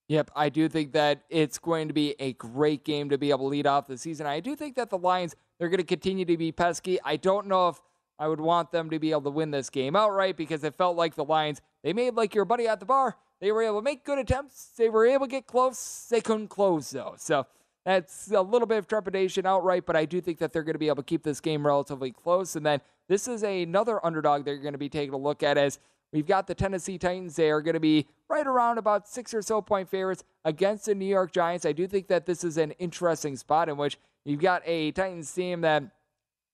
[0.08, 3.46] Yep, I do think that it's going to be a great game to be able
[3.46, 4.28] to lead off the season.
[4.28, 7.00] I do think that the Lions, they're going to continue to be pesky.
[7.04, 7.82] I don't know if
[8.18, 10.96] I would want them to be able to win this game outright because it felt
[10.96, 13.18] like the Lions, they made like your buddy at the bar.
[13.42, 14.72] They were able to make good attempts.
[14.78, 16.08] They were able to get close.
[16.10, 17.16] They couldn't close, though.
[17.18, 17.46] So
[17.86, 20.80] that's a little bit of trepidation outright, but I do think that they're going to
[20.80, 22.56] be able to keep this game relatively close.
[22.56, 25.80] And then this is another underdog they're going to be taking a look at as
[26.12, 27.36] we've got the Tennessee Titans.
[27.36, 30.96] They are going to be right around about six or so point favorites against the
[30.96, 31.66] New York Giants.
[31.66, 35.32] I do think that this is an interesting spot in which you've got a Titans
[35.32, 35.84] team that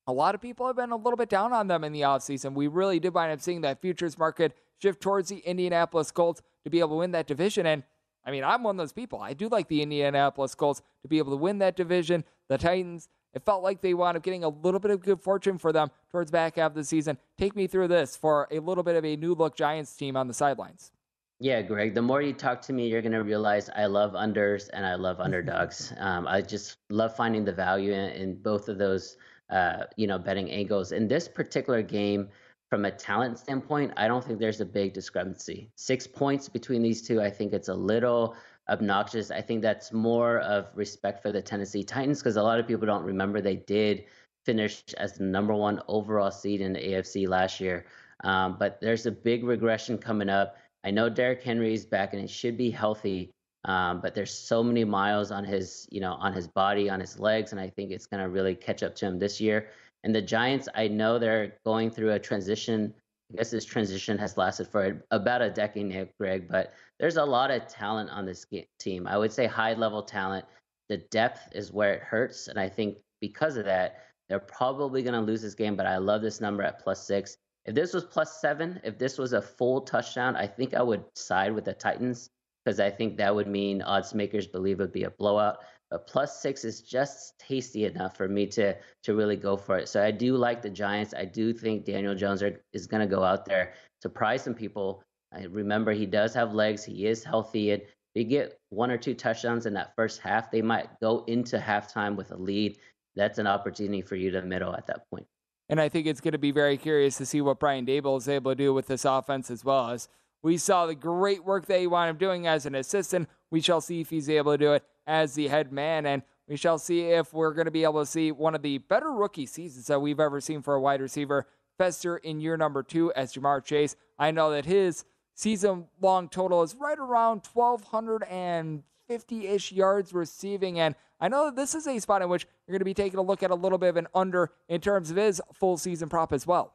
[0.08, 2.54] a lot of people have been a little bit down on them in the offseason.
[2.54, 6.70] We really did wind up seeing that futures market shift towards the Indianapolis Colts to
[6.70, 7.66] be able to win that division.
[7.66, 7.84] And
[8.26, 9.20] I mean, I'm one of those people.
[9.20, 12.24] I do like the Indianapolis Colts to be able to win that division.
[12.50, 15.58] The Titans, it felt like they wound up getting a little bit of good fortune
[15.58, 17.18] for them towards back half of the season.
[17.38, 20.28] Take me through this for a little bit of a new look Giants team on
[20.28, 20.92] the sidelines.
[21.40, 24.70] Yeah, Greg, the more you talk to me, you're going to realize I love unders
[24.74, 25.92] and I love underdogs.
[26.02, 29.18] Um, I just love finding the value in, in both of those,
[29.52, 30.92] uh, you know, betting angles.
[30.92, 32.30] In this particular game,
[32.70, 35.70] from a talent standpoint, I don't think there's a big discrepancy.
[35.76, 38.36] Six points between these two, I think it's a little
[38.70, 39.30] obnoxious.
[39.30, 42.88] I think that's more of respect for the Tennessee Titans because a lot of people
[42.88, 44.06] don't remember they did
[44.46, 47.86] finish as the number one overall seed in the AFC last year.
[48.24, 50.56] Um, but there's a big regression coming up.
[50.84, 53.34] I know Derrick Henry is back and he should be healthy,
[53.66, 57.20] um, but there's so many miles on his, you know, on his body, on his
[57.20, 59.70] legs, and I think it's going to really catch up to him this year.
[60.04, 62.94] And the Giants, I know they're going through a transition.
[63.32, 67.24] I guess this transition has lasted for about a decade now, Greg, but there's a
[67.24, 68.46] lot of talent on this
[68.80, 69.08] team.
[69.08, 70.46] I would say high level talent.
[70.90, 72.48] The depth is where it hurts.
[72.48, 75.98] And I think because of that, they're probably going to lose this game, but I
[75.98, 77.38] love this number at plus six.
[77.66, 81.04] If this was plus seven, if this was a full touchdown, I think I would
[81.16, 82.30] side with the Titans
[82.64, 85.60] because I think that would mean odds makers believe it would be a blowout.
[85.90, 89.90] But plus six is just tasty enough for me to to really go for it.
[89.90, 91.14] So I do like the Giants.
[91.14, 94.54] I do think Daniel Jones are, is going to go out there, to surprise some
[94.54, 95.04] people.
[95.34, 96.84] I remember he does have legs.
[96.84, 97.72] He is healthy.
[97.72, 97.82] And
[98.16, 102.16] they get one or two touchdowns in that first half, they might go into halftime
[102.16, 102.78] with a lead.
[103.16, 105.26] That's an opportunity for you to middle at that point.
[105.70, 108.28] And I think it's going to be very curious to see what Brian Daboll is
[108.28, 109.90] able to do with this offense as well.
[109.92, 110.10] As
[110.44, 113.82] we saw the great work that he wound up doing as an assistant, we shall
[113.82, 116.06] see if he's able to do it as the head man.
[116.06, 118.80] And we shall see if we're going to be able to see one of the
[118.80, 122.84] better rookie seasons that we've ever seen for a wide receiver fester in year number
[122.84, 123.96] two as Ja'Marr Chase.
[124.20, 130.80] I know that his season long total is right around 1,250 ish yards receiving.
[130.80, 133.20] And I know that this is a spot in which you're going to be taking
[133.20, 136.10] a look at a little bit of an under in terms of his full season
[136.10, 136.74] prop as well.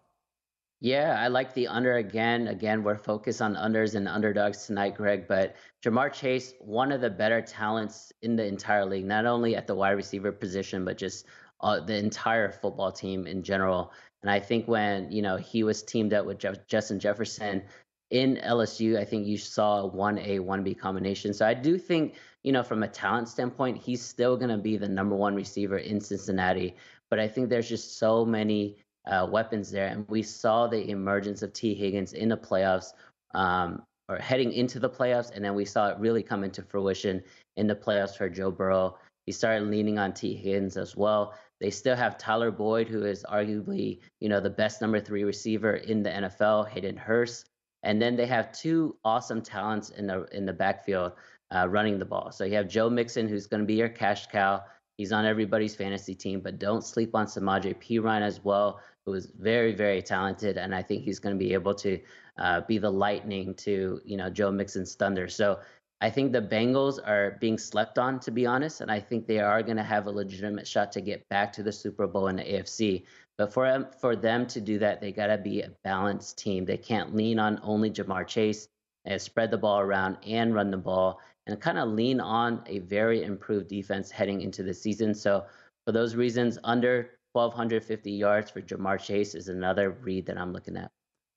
[0.81, 2.49] Yeah, I like the under again.
[2.49, 5.27] Again, we're focused on unders and underdogs tonight, Greg.
[5.27, 9.67] But Ja'Marr Chase, one of the better talents in the entire league, not only at
[9.67, 11.27] the wide receiver position, but just
[11.63, 13.93] uh, the entire football team in general.
[14.23, 17.63] And I think when you know he was teamed up with Jeff- Justin Jefferson
[18.11, 21.33] in LSU, I think you saw a one A one B combination.
[21.33, 24.77] So I do think you know from a talent standpoint, he's still going to be
[24.77, 26.77] the number one receiver in Cincinnati.
[27.09, 28.77] But I think there's just so many
[29.07, 29.87] uh, weapons there.
[29.89, 32.93] And we saw the emergence of Tee Higgins in the playoffs
[33.35, 35.31] um, or heading into the playoffs.
[35.35, 37.23] And then we saw it really come into fruition
[37.57, 38.99] in the playoffs for Joe Burrow.
[39.27, 41.35] He started leaning on Tee Higgins as well.
[41.61, 45.77] They still have Tyler Boyd, who is arguably, you know, the best number three receiver
[45.77, 47.47] in the NFL, Hayden Hurst.
[47.83, 51.13] And then they have two awesome talents in the in the backfield
[51.55, 52.31] uh, running the ball.
[52.33, 54.63] So you have Joe Mixon, who's going to be your cash cow.
[54.97, 59.27] He's on everybody's fantasy team, but don't sleep on Samaje Perine as well, who is
[59.39, 61.99] very, very talented, and I think he's going to be able to
[62.39, 65.29] uh, be the lightning to you know Joe Mixon's thunder.
[65.29, 65.61] So
[66.01, 69.39] I think the Bengals are being slept on, to be honest, and I think they
[69.39, 72.37] are going to have a legitimate shot to get back to the Super Bowl in
[72.37, 73.05] the AFC.
[73.39, 76.65] But for for them to do that, they got to be a balanced team.
[76.65, 78.69] They can't lean on only Ja'Marr Chase
[79.05, 82.81] and spread the ball around and run the ball and kind of lean on a
[82.81, 85.15] very improved defense heading into the season.
[85.15, 85.45] So
[85.87, 90.77] for those reasons, under 1,250 yards for Ja'Marr Chase is another read that I'm looking
[90.77, 90.91] at.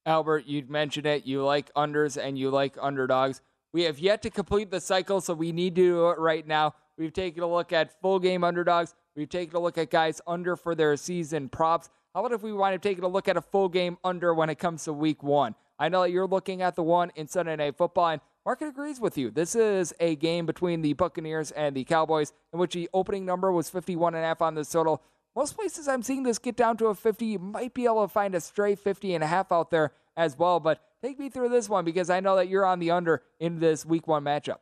[0.05, 1.25] Albert, you mentioned it.
[1.25, 3.41] You like unders and you like underdogs.
[3.73, 6.73] We have yet to complete the cycle, so we need to do it right now.
[6.97, 8.95] We've taken a look at full game underdogs.
[9.15, 11.89] We've taken a look at guys under for their season props.
[12.15, 14.49] How about if we wind up taking a look at a full game under when
[14.49, 15.53] it comes to week one?
[15.77, 18.99] I know that you're looking at the one in Sunday Night Football, and Market agrees
[18.99, 19.31] with you.
[19.31, 23.51] This is a game between the Buccaneers and the Cowboys in which the opening number
[23.51, 25.03] was 51 and a half on this total.
[25.39, 27.25] Most places I'm seeing this get down to a 50.
[27.25, 30.37] You might be able to find a stray 50 and a half out there as
[30.37, 30.59] well.
[30.59, 33.61] But take me through this one because I know that you're on the under in
[33.61, 34.57] this week one matchup.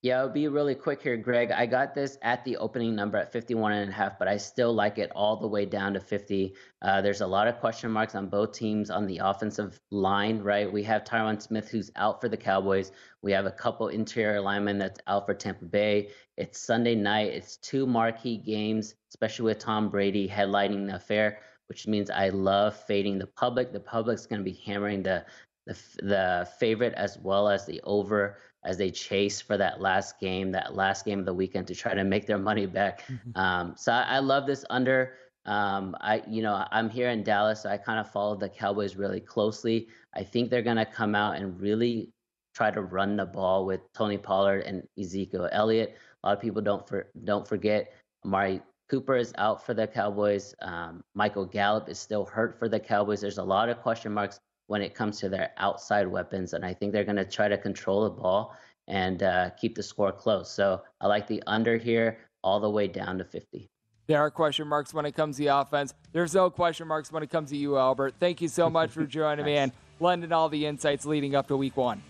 [0.00, 1.50] Yeah, I'll be really quick here, Greg.
[1.50, 4.72] I got this at the opening number at 51 and a half, but I still
[4.72, 6.54] like it all the way down to 50.
[6.80, 10.72] Uh, there's a lot of question marks on both teams on the offensive line, right?
[10.72, 12.92] We have Tyron Smith, who's out for the Cowboys.
[13.22, 16.10] We have a couple interior linemen that's out for Tampa Bay.
[16.36, 17.32] It's Sunday night.
[17.32, 22.76] It's two marquee games, especially with Tom Brady headlining the affair, which means I love
[22.84, 23.72] fading the public.
[23.72, 25.26] The public's going to be hammering the
[25.66, 30.50] the the favorite as well as the over as they chase for that last game,
[30.52, 33.02] that last game of the weekend to try to make their money back.
[33.06, 33.40] Mm-hmm.
[33.40, 35.14] Um, so I, I, love this under.
[35.46, 38.96] Um, I, you know, I'm here in Dallas, so I kind of follow the Cowboys
[38.96, 39.88] really closely.
[40.14, 42.12] I think they're gonna come out and really
[42.54, 45.96] try to run the ball with Tony Pollard and Ezekiel Elliott.
[46.22, 47.92] A lot of people don't for, don't forget
[48.24, 50.54] Amari Cooper is out for the Cowboys.
[50.62, 53.20] Um, Michael Gallup is still hurt for the Cowboys.
[53.20, 56.52] There's a lot of question marks when it comes to their outside weapons.
[56.52, 58.54] And I think they're going to try to control the ball
[58.86, 60.50] and uh, keep the score close.
[60.50, 63.68] So I like the under here all the way down to 50.
[64.06, 65.92] There are question marks when it comes to the offense.
[66.12, 68.14] There's no question marks when it comes to you, Albert.
[68.20, 69.46] Thank you so much for joining nice.
[69.46, 72.02] me and lending all the insights leading up to week one.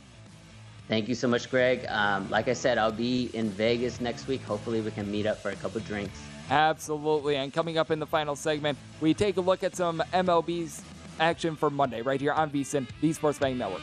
[0.89, 1.85] Thank you so much, Greg.
[1.89, 4.43] Um, like I said, I'll be in Vegas next week.
[4.43, 6.19] Hopefully, we can meet up for a couple drinks.
[6.51, 7.37] Absolutely.
[7.37, 10.83] And coming up in the final segment, we take a look at some MLB's
[11.21, 13.83] action for Monday right here on VSIN, the Sports Betting Network.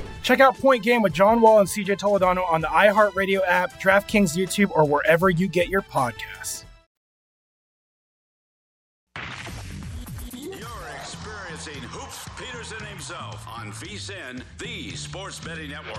[0.23, 4.37] Check out Point Game with John Wall and CJ Toledano on the iHeartRadio app, DraftKings
[4.37, 6.63] YouTube, or wherever you get your podcasts.
[10.33, 10.59] You're
[10.95, 15.97] experiencing Hoops Peterson himself on VSIN, the Sports Betting Network.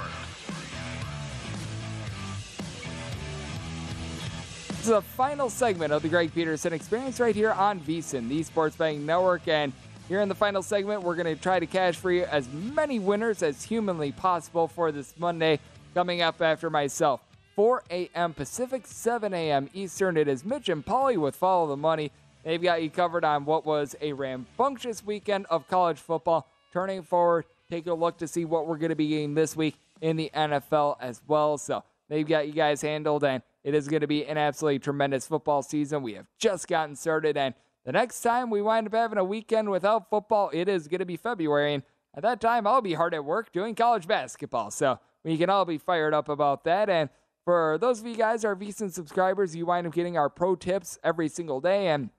[4.68, 8.42] This is the final segment of the Greg Peterson Experience right here on VSIN, the
[8.42, 9.46] Sports Betting Network.
[9.46, 9.72] And
[10.08, 12.98] here in the final segment, we're going to try to cash for you as many
[12.98, 15.58] winners as humanly possible for this Monday.
[15.94, 17.20] Coming up after myself,
[17.54, 18.32] 4 a.m.
[18.32, 19.68] Pacific, 7 a.m.
[19.74, 20.16] Eastern.
[20.16, 22.10] It is Mitch and Pauly with Follow the Money.
[22.44, 26.46] They've got you covered on what was a rambunctious weekend of college football.
[26.72, 29.76] Turning forward, take a look to see what we're going to be getting this week
[30.00, 31.58] in the NFL as well.
[31.58, 35.26] So they've got you guys handled, and it is going to be an absolutely tremendous
[35.26, 36.02] football season.
[36.02, 37.54] We have just gotten started, and
[37.84, 41.06] the next time we wind up having a weekend without football, it is going to
[41.06, 41.74] be February.
[41.74, 41.82] And
[42.14, 44.70] at that time, I'll be hard at work doing college basketball.
[44.70, 46.88] So we can all be fired up about that.
[46.88, 47.10] And
[47.44, 50.98] for those of you guys, our VSIN subscribers, you wind up getting our pro tips
[51.02, 51.88] every single day.
[51.88, 52.10] And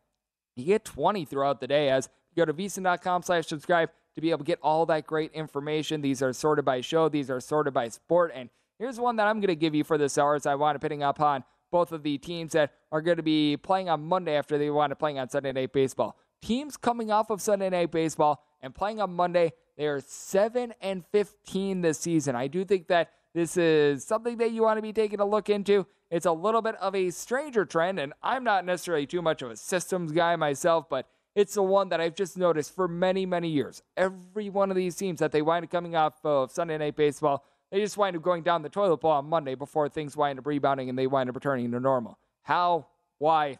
[0.56, 4.30] you get 20 throughout the day as you go to vsin.com slash subscribe to be
[4.30, 6.02] able to get all that great information.
[6.02, 8.32] These are sorted by show, these are sorted by sport.
[8.36, 8.50] And
[8.80, 10.80] here's one that I'm going to give you for this hour as I want to
[10.80, 11.44] pitting up on
[11.74, 14.92] both of the teams that are going to be playing on Monday after they want
[14.92, 16.16] to playing on Sunday Night Baseball.
[16.40, 21.04] Teams coming off of Sunday Night Baseball and playing on Monday, they are 7 and
[21.12, 22.36] 15 this season.
[22.36, 25.50] I do think that this is something that you want to be taking a look
[25.50, 25.88] into.
[26.12, 29.50] It's a little bit of a stranger trend, and I'm not necessarily too much of
[29.50, 33.50] a systems guy myself, but it's the one that I've just noticed for many, many
[33.50, 33.82] years.
[33.98, 37.44] Every one of these teams that they wind up coming off of Sunday Night Baseball,
[37.74, 40.46] they just wind up going down the toilet bowl on Monday before things wind up
[40.46, 42.20] rebounding and they wind up returning to normal.
[42.44, 42.86] How?
[43.18, 43.58] Why?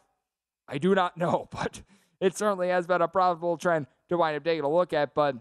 [0.68, 1.82] I do not know, but
[2.22, 5.16] it certainly has been a profitable trend to wind up taking a look at.
[5.16, 5.38] But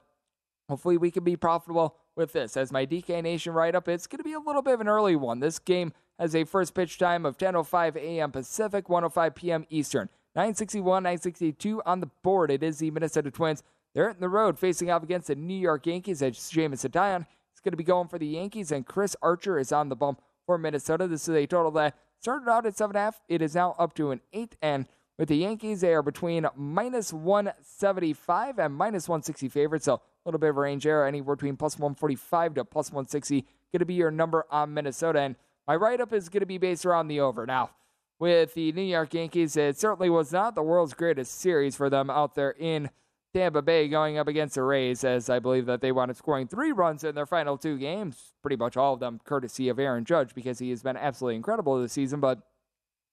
[0.70, 2.56] hopefully we can be profitable with this.
[2.56, 4.88] As my DK Nation write up, it's going to be a little bit of an
[4.88, 5.40] early one.
[5.40, 8.32] This game has a first pitch time of 10:05 a.m.
[8.32, 9.66] Pacific, 1:05 p.m.
[9.68, 10.08] Eastern.
[10.34, 12.50] 961, 962 on the board.
[12.50, 13.62] It is the Minnesota Twins.
[13.94, 17.26] They're in the road facing off against the New York Yankees as Jameson Taillon
[17.62, 20.58] going to be going for the Yankees, and Chris Archer is on the bump for
[20.58, 21.06] Minnesota.
[21.06, 23.14] This is a total that started out at 7.5.
[23.28, 24.56] It is now up to an 8.
[24.62, 24.86] And
[25.18, 29.84] with the Yankees, they are between minus 175 and minus 160 favorites.
[29.84, 33.42] So a little bit of a range there, anywhere between plus 145 to plus 160.
[33.72, 35.20] Going to be your number on Minnesota.
[35.20, 35.36] And
[35.66, 37.46] my write up is going to be based around the over.
[37.46, 37.70] Now,
[38.18, 42.08] with the New York Yankees, it certainly was not the world's greatest series for them
[42.10, 42.90] out there in
[43.34, 46.46] Tampa Bay going up against the Rays, as I believe that they wound up scoring
[46.46, 50.04] three runs in their final two games, pretty much all of them courtesy of Aaron
[50.04, 52.20] Judge because he has been absolutely incredible this season.
[52.20, 52.40] But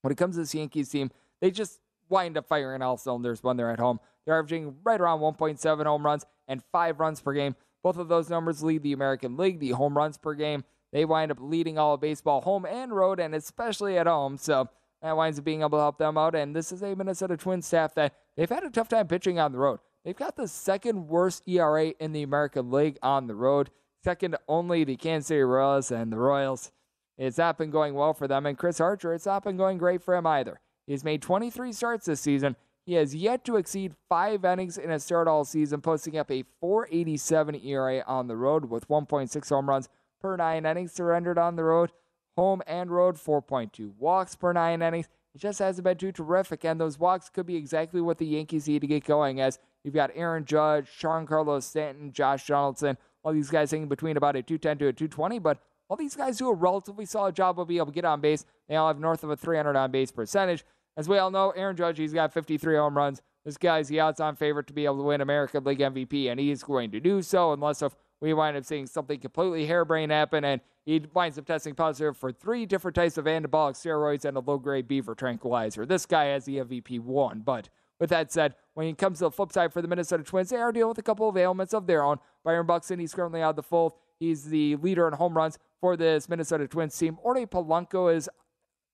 [0.02, 1.10] when it comes to this Yankees team,
[1.40, 4.00] they just wind up firing all cylinders when they're at home.
[4.26, 7.56] They're averaging right around 1.7 home runs and five runs per game.
[7.82, 10.66] Both of those numbers lead the American League, the home runs per game.
[10.92, 14.38] They wind up leading all of baseball home and road, and especially at home.
[14.38, 14.68] So
[15.02, 16.36] that winds up being able to help them out.
[16.36, 19.54] And this is a Minnesota Twins staff that they've had a tough time pitching on
[19.54, 19.80] the road.
[20.04, 23.70] They've got the second worst ERA in the American League on the road,
[24.04, 26.72] second only the Kansas City Royals and the Royals.
[27.18, 28.46] It's not been going well for them.
[28.46, 30.62] And Chris Archer, it's not been going great for him either.
[30.88, 32.56] He's made 23 starts this season.
[32.86, 36.46] He has yet to exceed five innings in a start all season, posting up a
[36.62, 39.90] 487 ERA on the road with 1.6 home runs
[40.20, 41.92] per nine innings surrendered on the road.
[42.38, 45.10] Home and road, 4.2 walks per nine innings.
[45.36, 48.68] It just hasn't been too terrific, and those walks could be exactly what the Yankees
[48.68, 49.40] need to get going.
[49.40, 54.36] As you've got Aaron Judge, Giancarlo Stanton, Josh Donaldson, all these guys hanging between about
[54.36, 55.60] a 210 to a 220, but
[55.90, 58.46] all these guys do a relatively solid job of being able to get on base.
[58.68, 60.64] They all have north of a 300 on base percentage.
[60.96, 63.22] As we all know, Aaron Judge, he's got 53 home runs.
[63.46, 66.40] This guy's the odds on favorite to be able to win American League MVP, and
[66.40, 70.44] he's going to do so unless if we wind up seeing something completely harebrained happen
[70.44, 74.40] and he winds up testing positive for three different types of anabolic steroids and a
[74.40, 75.86] low grade beaver tranquilizer.
[75.86, 77.42] This guy has the MVP won.
[77.46, 77.70] But
[78.00, 80.58] with that said, when it comes to the flip side for the Minnesota Twins, they
[80.58, 82.18] are dealing with a couple of ailments of their own.
[82.44, 83.94] Byron Buxton, he's currently out of the fold.
[84.20, 87.18] He's the leader in home runs for this Minnesota Twins team.
[87.22, 88.30] Jorge Polanco is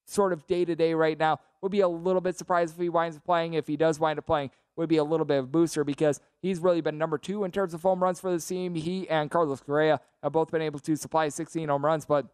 [0.08, 1.39] sort of day to day right now.
[1.62, 3.53] Would be a little bit surprised if he winds up playing.
[3.53, 6.20] If he does wind up playing, would be a little bit of a booster because
[6.41, 8.76] he's really been number two in terms of home runs for the team.
[8.76, 12.28] He and Carlos Correa have both been able to supply 16 home runs, but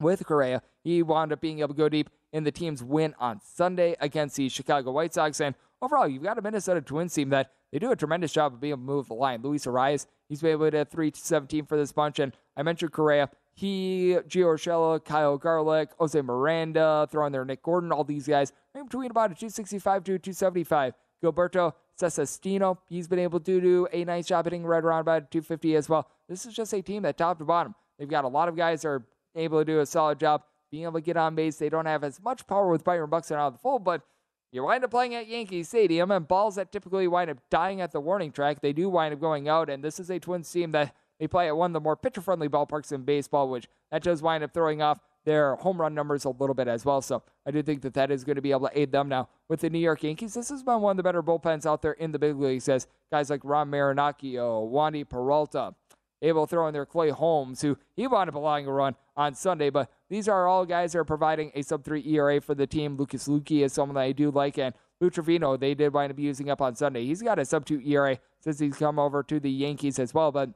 [0.00, 3.40] with Correa, he wound up being able to go deep in the team's win on
[3.40, 5.40] Sunday against the Chicago White Sox.
[5.40, 8.60] And overall, you've got a Minnesota Twins team that they do a tremendous job of
[8.60, 9.42] being able to move the line.
[9.42, 12.18] Luis Arraez, he's been able to hit 317 for this bunch.
[12.18, 13.28] And I mentioned Correa.
[13.54, 18.84] He, Gio Urshela, Kyle Garlick, Jose Miranda, throwing there Nick Gordon, all these guys are
[18.84, 20.94] between about a 265 to 275.
[21.22, 25.76] Gilberto Celestino, he's been able to do a nice job hitting right around about 250
[25.76, 26.06] as well.
[26.28, 28.82] This is just a team that top to bottom, they've got a lot of guys
[28.82, 31.56] that are able to do a solid job being able to get on base.
[31.56, 34.02] They don't have as much power with Byron Buxton out of the fold, but
[34.52, 37.92] you wind up playing at Yankee Stadium, and balls that typically wind up dying at
[37.92, 39.68] the warning track, they do wind up going out.
[39.68, 42.20] And this is a Twins team that they play at one of the more pitcher
[42.20, 46.24] friendly ballparks in baseball, which that does wind up throwing off their home run numbers
[46.24, 47.02] a little bit as well.
[47.02, 49.28] So I do think that that is going to be able to aid them now
[49.48, 50.34] with the New York Yankees.
[50.34, 52.86] This has been one of the better bullpens out there in the big leagues as
[53.10, 55.74] guys like Ron Marinaccio, Wandy Peralta,
[56.22, 59.34] able to throw in their Clay Holmes, who he wound up allowing a run on
[59.34, 59.70] Sunday.
[59.70, 62.96] But these are all guys that are providing a sub three ERA for the team.
[62.96, 66.18] Lucas Luetge is someone that I do like, and Lou Trivino, they did wind up
[66.18, 67.04] using up on Sunday.
[67.04, 70.32] He's got a sub two ERA since he's come over to the Yankees as well.
[70.32, 70.50] But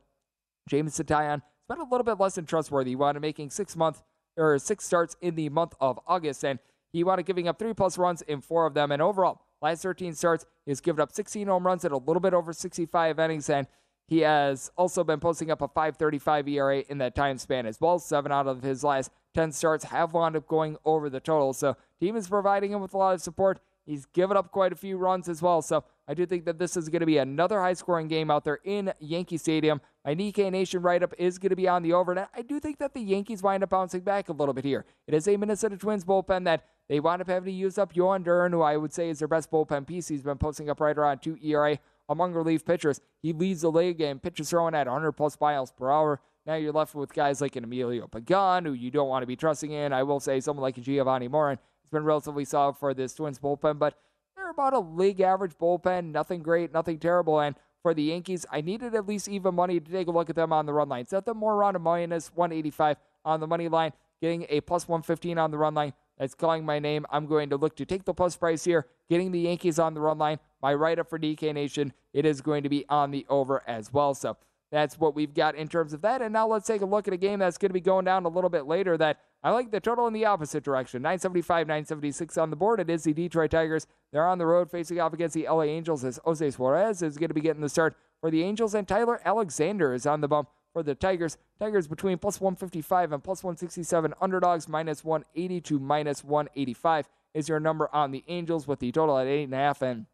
[0.68, 2.92] James Taillon has been a little bit less than trustworthy.
[2.92, 4.02] He wound up making six month
[4.36, 6.58] or six starts in the month of August, and
[6.92, 8.92] he wound up giving up three plus runs in four of them.
[8.92, 12.34] And overall, last 13 starts, he's given up 16 home runs at a little bit
[12.34, 13.66] over 65 innings, and
[14.10, 18.00] he has also been posting up a 535 ERA in that time span as well.
[18.00, 21.52] Seven out of his last 10 starts have wound up going over the total.
[21.52, 23.60] So, team is providing him with a lot of support.
[23.86, 25.62] He's given up quite a few runs as well.
[25.62, 28.42] So, I do think that this is going to be another high scoring game out
[28.42, 29.80] there in Yankee Stadium.
[30.04, 32.10] My DK Nation write up is going to be on the over.
[32.10, 34.86] And I do think that the Yankees wind up bouncing back a little bit here.
[35.06, 38.24] It is a Minnesota Twins bullpen that they wind up having to use up Jhoan
[38.24, 40.08] Duran, who I would say is their best bullpen piece.
[40.08, 41.78] He's been posting up right around 2 ERA
[42.10, 43.00] among relief pitchers.
[43.22, 46.20] He leads the league in pitches throwing at 100 plus miles per hour.
[46.44, 49.36] Now you're left with guys like an Emilio Pagan, who you don't want to be
[49.36, 49.92] trusting in.
[49.92, 53.78] I will say someone like Giovanni Morin has been relatively solid for this Twins bullpen,
[53.78, 53.96] but
[54.36, 56.12] they're about a league average bullpen.
[56.12, 57.40] Nothing great, nothing terrible.
[57.40, 60.36] And for the Yankees, I needed at least even money to take a look at
[60.36, 61.06] them on the run line.
[61.06, 65.38] Set them more around a minus 185 on the money line, getting a plus 115
[65.38, 65.92] on the run line.
[66.20, 67.06] That's calling my name.
[67.10, 70.02] I'm going to look to take the plus price here, getting the Yankees on the
[70.02, 70.38] run line.
[70.60, 73.90] My write up for DK Nation, it is going to be on the over as
[73.90, 74.12] well.
[74.12, 74.36] So
[74.70, 76.20] that's what we've got in terms of that.
[76.20, 78.26] And now let's take a look at a game that's going to be going down
[78.26, 81.00] a little bit later that I like the total in the opposite direction.
[81.00, 82.80] 975, 976 on the board.
[82.80, 83.86] It is the Detroit Tigers.
[84.12, 87.28] They're on the road facing off against the LA Angels as Jose Suarez is going
[87.28, 90.50] to be getting the start for the Angels, and Tyler Alexander is on the bump
[90.72, 91.36] for the Tigers.
[91.58, 94.14] Tigers between plus 155 and plus 167.
[94.20, 99.18] Underdogs minus 180 to minus 185 is your number on the Angels with the total
[99.18, 99.82] at 8.5.
[99.82, 100.06] And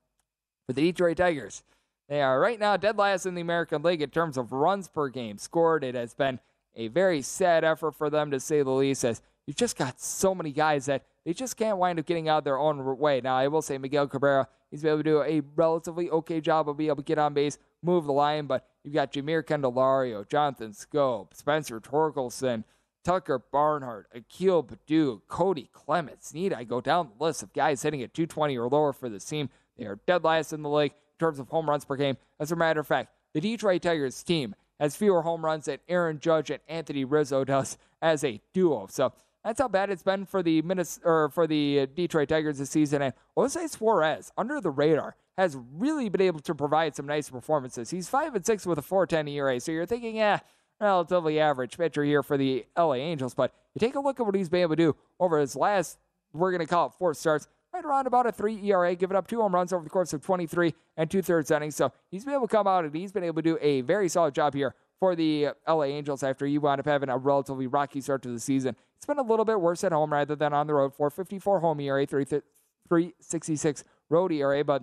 [0.67, 1.63] for the Detroit Tigers,
[2.09, 5.09] they are right now dead last in the American League in terms of runs per
[5.09, 5.83] game scored.
[5.85, 6.41] It has been
[6.75, 10.35] a very sad effort for them, to say the least, as you've just got so
[10.35, 13.21] many guys that they just can't wind up getting out their own way.
[13.21, 16.69] Now, I will say Miguel Cabrera, he's been able to do a relatively okay job
[16.69, 20.29] of being able to get on base, move the line, but you've got Jeimer Candelario,
[20.29, 22.65] Jonathan Schoop, Spencer Torkelson,
[23.05, 28.03] Tucker Barnhart, Akil Baddoo, Kody Clemens, Need I go down the list of guys hitting
[28.03, 29.49] at 220 or lower for this team?
[29.79, 32.17] They are dead last in the league in terms of home runs per game.
[32.41, 36.19] As a matter of fact, the Detroit Tigers team has fewer home runs than Aaron
[36.19, 38.87] Judge and Anthony Rizzo does as a duo.
[38.91, 39.13] So
[39.47, 42.71] that's how bad it's been for the Minnes- or for the uh, Detroit Tigers this
[42.71, 43.01] season.
[43.01, 47.91] And Jose Suarez, under the radar, has really been able to provide some nice performances.
[47.91, 49.61] He's five and six with a 4.10 ERA.
[49.61, 50.41] So you're thinking, yeah,
[50.81, 53.35] relatively average pitcher here for the LA Angels.
[53.35, 55.99] But you take a look at what he's been able to do over his last,
[56.33, 59.29] we're going to call it four starts right around about a three ERA, giving up
[59.29, 61.77] two home runs over the course of 23 and two thirds innings.
[61.77, 64.09] So he's been able to come out and he's been able to do a very
[64.09, 67.67] solid job here for the uh, LA Angels after you wound up having a relatively
[67.67, 68.77] rocky start to the season.
[68.97, 70.95] It's been a little bit worse at home rather than on the road.
[70.95, 74.83] 454 home ERA, 366 road ERA, but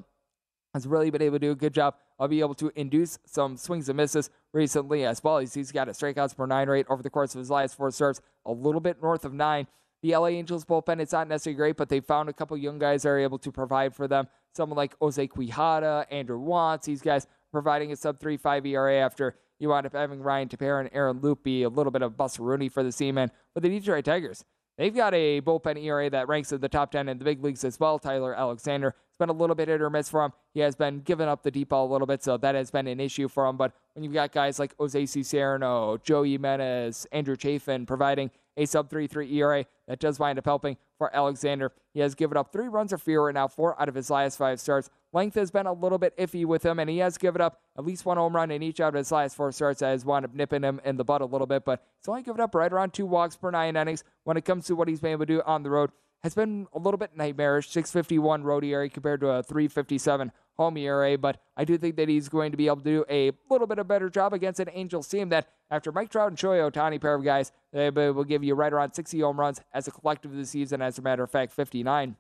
[0.74, 3.57] has really been able to do a good job I'll be able to induce some
[3.57, 5.39] swings and misses recently as well.
[5.39, 7.91] He's, he's got a strikeouts per nine rate over the course of his last four
[7.91, 9.68] starts, a little bit north of nine.
[10.01, 13.03] The LA Angels bullpen, it's not necessarily great, but they found a couple young guys
[13.03, 14.28] that are able to provide for them.
[14.53, 19.70] Someone like Jose Quijada, Andrew Wantz, these guys providing a sub 3.5 ERA after you
[19.70, 22.68] wind up having Ryan Tepera and Aaron Loup be a little bit of Buster Rooney
[22.68, 23.32] for the Seamen.
[23.54, 24.43] But the Detroit Tigers,
[24.78, 27.64] they've got a bullpen ERA that ranks in the top 10 in the big leagues
[27.64, 27.97] as well.
[27.99, 28.89] Tyler Alexander.
[28.89, 30.34] It's been a little bit hit or miss for him.
[30.56, 32.88] He has been giving up the deep ball a little bit, so that has been
[32.88, 33.56] an issue for him.
[33.56, 38.89] But when you've got guys like Jose Cisnero, Joe Jimenez, Andrew Chafin providing a sub
[38.89, 41.72] 3.3 ERA, that does wind up helping for Alexander.
[41.93, 44.60] He has given up three runs or fewer now, four out of his last five
[44.60, 44.89] starts.
[45.12, 47.86] Length has been a little bit iffy with him, and he has given up at
[47.86, 50.26] least one home run in each out of his last four starts that has wound
[50.26, 52.72] up nipping him in the butt a little bit, but he's only given up right
[52.72, 55.34] around two walks per nine innings when it comes to what he's been able to
[55.34, 55.91] do on the road.
[56.24, 61.41] Has been a little bit nightmarish, 651 road compared to a 357 home ERA, but
[61.58, 63.88] I do think that he's going to be able to do a little bit of
[63.88, 67.24] better job against an Angels team that, after Mike Trout and Shohei Ohtani, pair of
[67.24, 70.82] guys, they will give you right around 60 home runs as a collective this season.
[70.82, 72.16] As a matter of fact, 59.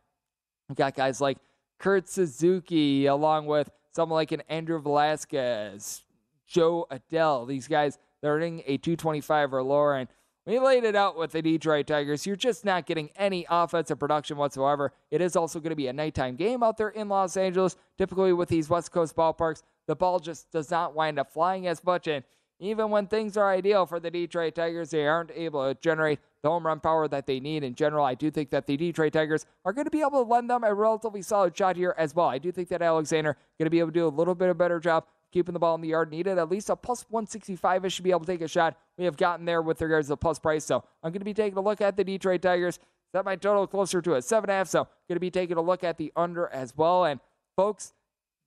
[0.67, 1.37] We've got guys like
[1.77, 6.01] Kurt Suzuki, along with someone like an Andrew Velazquez,
[6.47, 7.47] Jo Adell.
[7.47, 9.95] These guys, they're earning a 225 or lower.
[9.95, 10.09] And
[10.45, 12.25] we laid it out with the Detroit Tigers.
[12.25, 14.91] You're just not getting any offensive production whatsoever.
[15.09, 17.77] It is also going to be a nighttime game out there in Los Angeles.
[17.97, 21.83] Typically, with these West Coast ballparks, the ball just does not wind up flying as
[21.83, 22.07] much.
[22.07, 22.25] And
[22.59, 26.49] even when things are ideal for the Detroit Tigers, they aren't able to generate the
[26.49, 27.63] home run power that they need.
[27.63, 30.29] In general, I do think that the Detroit Tigers are going to be able to
[30.29, 32.27] lend them a relatively solid shot here as well.
[32.27, 34.57] I do think that Alexander going to be able to do a little bit of
[34.57, 36.11] better job keeping the ball in the yard.
[36.11, 38.77] Needed at least a plus 165 ish should be able to take a shot.
[38.97, 40.63] We have gotten there with regards to the plus price.
[40.63, 42.79] So I'm going to be taking a look at the Detroit Tigers.
[43.13, 44.67] That my total closer to a 7.5.
[44.67, 47.05] So going to be taking a look at the under as well.
[47.05, 47.19] And
[47.55, 47.93] folks,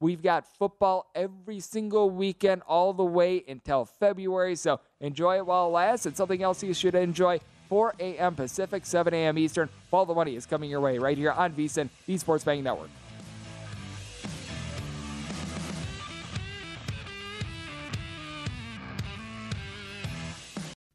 [0.00, 4.56] we've got football every single weekend all the way until February.
[4.56, 6.06] So enjoy it while it lasts.
[6.06, 8.34] And something else you should enjoy 4 a.m.
[8.34, 9.38] Pacific, 7 a.m.
[9.38, 9.68] Eastern.
[9.92, 12.90] All the money is coming your way right here on VSIN, the Sports Betting Network.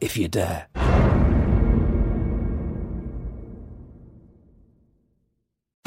[0.00, 0.97] if you dare.